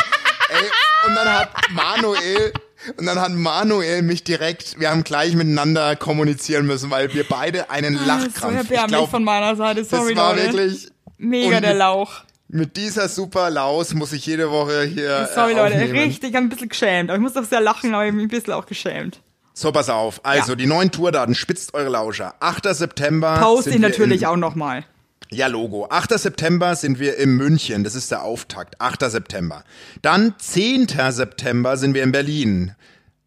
[0.50, 0.70] Ey,
[1.08, 2.54] Und dann hat Manuel,
[2.98, 7.70] und dann hat Manuel mich direkt, wir haben gleich miteinander kommunizieren müssen, weil wir beide
[7.72, 8.36] einen Lachkrampf.
[8.36, 10.54] ich erbärmlich glaub, von meiner Seite, das sorry war Leute.
[10.54, 10.88] wirklich
[11.22, 12.24] Mega und der Lauch.
[12.48, 16.68] Mit dieser super Laus muss ich jede Woche hier Sorry äh, Leute, richtig, ein bisschen
[16.70, 17.10] geschämt.
[17.10, 19.22] Aber ich muss doch sehr lachen, aber ich bin ein bisschen auch geschämt.
[19.54, 20.20] So, pass auf.
[20.26, 20.56] Also, Ja.
[20.56, 22.36] die neuen Tourdaten, spitzt eure Lauscher.
[22.40, 22.74] 8.
[22.76, 23.56] September.
[23.60, 24.84] Ich wir natürlich auch nochmal.
[25.30, 25.88] Ja, Logo.
[25.90, 26.20] 8.
[26.20, 27.86] September sind wir in München.
[27.86, 28.82] Das ist der Auftakt.
[28.82, 29.10] 8.
[29.10, 29.64] September.
[30.02, 30.88] Dann 10.
[31.12, 32.76] September sind wir in Berlin.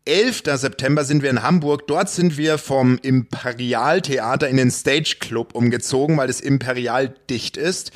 [0.07, 0.43] 11.
[0.57, 1.87] September sind wir in Hamburg.
[1.87, 7.93] Dort sind wir vom Imperialtheater in den Stage Club umgezogen, weil das Imperial dicht ist.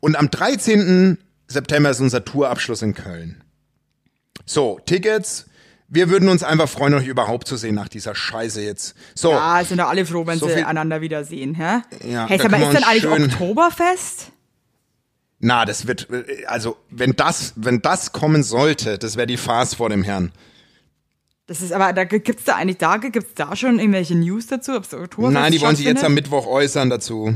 [0.00, 1.18] Und am 13.
[1.48, 3.42] September ist unser Tourabschluss in Köln.
[4.46, 5.46] So, Tickets.
[5.90, 8.94] Wir würden uns einfach freuen, euch überhaupt zu sehen nach dieser Scheiße jetzt.
[9.14, 11.80] So, Ja, sind doch alle froh, wenn So sie einander wiedersehen, hä?
[12.06, 14.30] Ja, hey, da kann ist denn eigentlich Oktoberfest?
[15.40, 16.08] Na, das wird,
[16.46, 20.32] also, wenn das, wenn das kommen sollte, das wäre die Farce vor dem Herrn.
[21.48, 24.84] Das ist aber, da gibt's da eigentlich, da gibt's da schon irgendwelche News dazu, ob
[24.84, 26.12] es Oktoberfest Nein, die wollen sich jetzt am?
[26.12, 27.34] Mittwoch äußern dazu.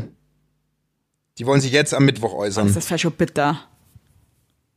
[1.39, 2.69] Die wollen sich jetzt am Mittwoch Das äußern.
[2.69, 3.59] ist vielleicht schon bitter.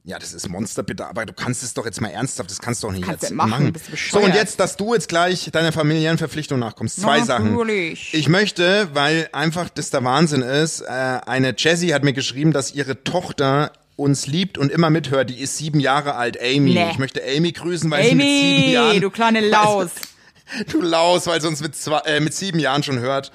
[0.05, 2.87] Ja, das ist monsterbitter, aber du kannst es doch jetzt mal ernsthaft, das kannst du
[2.87, 3.73] doch nicht Kannst jetzt machen, machen.
[4.11, 7.01] So, und jetzt, dass du jetzt gleich deiner familiären Verpflichtung nachkommst.
[7.01, 7.51] Zwei Sachen.
[7.51, 8.13] Natürlich.
[8.13, 12.73] Ich möchte, weil einfach das der Wahnsinn ist, äh, eine Jessie hat mir geschrieben, dass
[12.73, 15.29] ihre Tochter uns liebt und immer mithört.
[15.29, 16.73] Die ist sieben Jahre alt, Amy.
[16.73, 16.91] Nee.
[16.91, 19.01] Ich möchte Amy grüßen, weil sie mit sieben Amy, Jahren...
[19.01, 19.91] du kleine Laus.
[20.71, 23.31] Du Laus, weil sie uns mit, zwei, äh, mit sieben Jahren schon hört.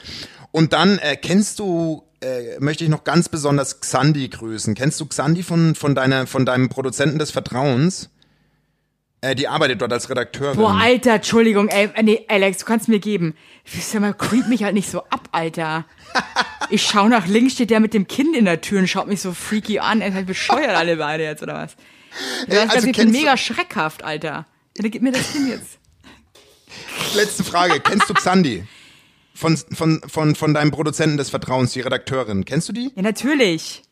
[0.52, 4.76] Und dann äh, kennst du, äh, möchte ich noch ganz besonders Xandi grüßen.
[4.76, 8.10] Kennst du Xandi von, von, deiner, von deinem Produzenten des Vertrauens?
[9.22, 10.56] Äh, die arbeitet dort als Redakteurin.
[10.56, 13.34] Boah, Alter, Entschuldigung, ey, äh, nee, Alex, du kannst mir geben.
[13.66, 15.84] Sag mal, creep mich halt nicht so ab, Alter.
[16.72, 19.20] Ich schau nach links, steht der mit dem Kind in der Tür und schaut mich
[19.20, 20.00] so freaky an.
[20.02, 21.74] Ey, seid bescheuert alle beide jetzt, oder was?
[22.46, 24.28] Du Ey, hast also also mega schreckhaft, Alter.
[24.28, 24.46] Ja,
[24.76, 25.78] dann gib mir das Kind jetzt.
[27.16, 27.80] Letzte Frage.
[27.80, 28.62] Kennst du Xandi?
[29.34, 32.44] Von, von, von, von deinem Produzenten des Vertrauens, die Redakteurin.
[32.44, 32.92] Kennst du die?
[32.94, 33.82] Ja, natürlich.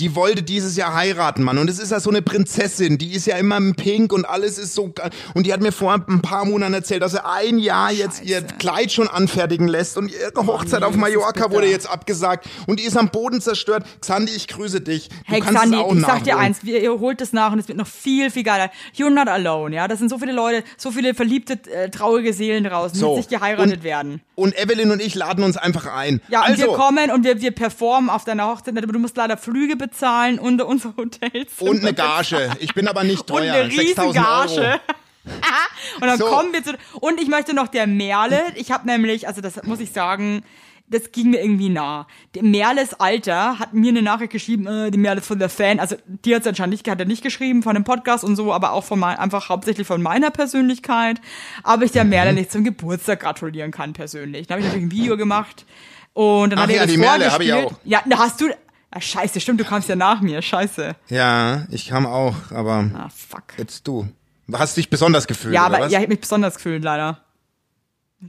[0.00, 1.56] Die wollte dieses Jahr heiraten, Mann.
[1.56, 2.98] Und es ist ja so eine Prinzessin.
[2.98, 5.10] Die ist ja immer im Pink und alles ist so geil.
[5.34, 8.42] Und die hat mir vor ein paar Monaten erzählt, dass sie ein Jahr jetzt ihr
[8.42, 12.48] Kleid schon anfertigen lässt und ihre Hochzeit nee, auf Mallorca wurde jetzt abgesagt.
[12.66, 13.84] Und die ist am Boden zerstört.
[14.00, 15.10] Xandi, ich grüße dich.
[15.10, 17.68] Du Hey kannst Xandi, ich sag dir eins, wir, ihr holt es nach und es
[17.68, 18.72] wird noch viel, viel geiler.
[18.96, 19.86] You're not alone, ja.
[19.86, 23.10] Das sind so viele Leute, so viele verliebte, äh, traurige Seelen draußen, So.
[23.12, 24.20] die nicht geheiratet Und- werden.
[24.36, 26.20] Und Evelyn und ich laden uns einfach ein.
[26.28, 29.16] Ja, und also, wir kommen und wir, wir performen auf deiner Hochzeit, aber du musst
[29.16, 31.52] leider Flüge bezahlen und unser Hotels.
[31.60, 32.50] und eine Gage.
[32.60, 33.54] Ich bin aber nicht Und teuer.
[33.54, 34.60] eine 6000 Riesengage.
[34.60, 34.78] Euro.
[36.00, 36.26] und dann So.
[36.26, 36.72] kommen wir zu.
[37.00, 38.40] Und ich möchte noch der Merle.
[38.56, 40.42] Ich habe nämlich, also das muss ich sagen,
[40.86, 42.06] das ging mir irgendwie nah.
[42.34, 45.80] Der Merles Alter hat mir eine Nachricht geschrieben, äh, die Merle ist von der Fan.
[45.80, 48.52] Also die hat es anscheinend nicht, hat er nicht geschrieben von dem Podcast und so,
[48.52, 51.20] aber auch von mein, einfach hauptsächlich von meiner Persönlichkeit.
[51.62, 52.38] Aber ich der Merle Mhm.
[52.38, 54.46] nicht zum Geburtstag gratulieren kann persönlich.
[54.46, 55.64] Dann habe ich natürlich ein Video gemacht
[56.12, 57.72] und dann Ach habe ich ja, das die Merle hab ich auch.
[57.84, 58.50] Ja, da hast du.
[58.96, 60.40] Ah, scheiße, stimmt, du kamst ja nach mir.
[60.40, 60.94] Scheiße.
[61.08, 63.42] Ja, ich kam auch, aber Ah, fuck.
[63.58, 64.08] jetzt du.
[64.52, 67.20] Hast dich besonders gefühlt, Ja, aber ja, ich hab mich besonders gefühlt, leider.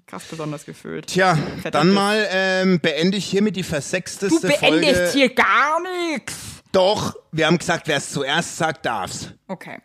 [0.07, 1.07] Krass besonders gefühlt.
[1.07, 5.11] Tja, Verdammtes- dann mal ähm, beende ich hiermit die versechsteste Du beendest Folge.
[5.13, 5.80] hier gar
[6.11, 6.34] nichts.
[6.72, 9.30] Doch, wir haben gesagt, wer es zuerst sagt, darf's.
[9.47, 9.78] Okay.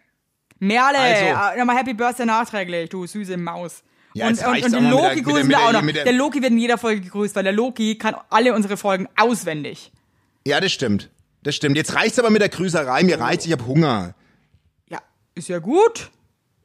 [0.58, 1.24] Merle, Also.
[1.24, 3.82] äh, nochmal Happy Birthday nachträglich, du süße Maus.
[4.14, 5.86] Ja, und, und, und den Loki grüßen wir auch noch.
[5.86, 9.08] der- Der Loki wird in jeder Folge gegrüßt, weil der Loki kann alle unsere Folgen
[9.16, 9.92] auswendig.
[10.46, 11.10] Ja, das stimmt.
[11.42, 11.76] Das stimmt.
[11.76, 13.02] Jetzt reicht's aber mit der Grüßerei.
[13.02, 14.14] Mir reicht's, ich hab Hunger.
[14.88, 15.00] Ja,
[15.34, 16.10] ist ja gut.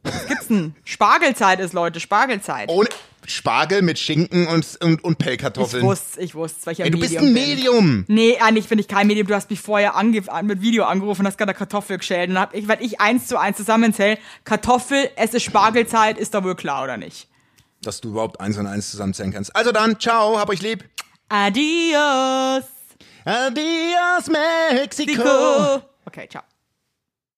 [0.03, 0.75] Was gibt's denn?
[0.83, 2.69] Spargelzeit ist, Leute, Spargelzeit.
[2.69, 2.87] Ohne
[3.25, 5.83] Spargel mit Schinken und, und, und ich Pellkartoffeln.
[5.83, 7.47] wusste, ich wusste, ich ja Ey, du Medium bist ein bin.
[7.55, 8.05] Medium.
[8.07, 9.25] Nee, eigentlich bin ich kein Medium.
[9.27, 10.11] Du hast mich vorher an-
[10.43, 12.29] mit Video angerufen und hast gerade Kartoffel geschält.
[12.29, 16.33] Und dann hab ich, weil ich eins zu eins zusammenzähle, Kartoffel, es ist Spargelzeit, ist
[16.35, 17.27] da wohl klar, oder nicht?
[17.81, 19.55] Dass du überhaupt eins und eins zusammenzählen kannst.
[19.55, 20.83] Also dann, ciao, hab euch lieb.
[21.29, 22.63] Adios,
[23.25, 25.11] Adios, Mexico.
[25.11, 25.89] Nico.
[26.05, 26.54] Okay, ciao.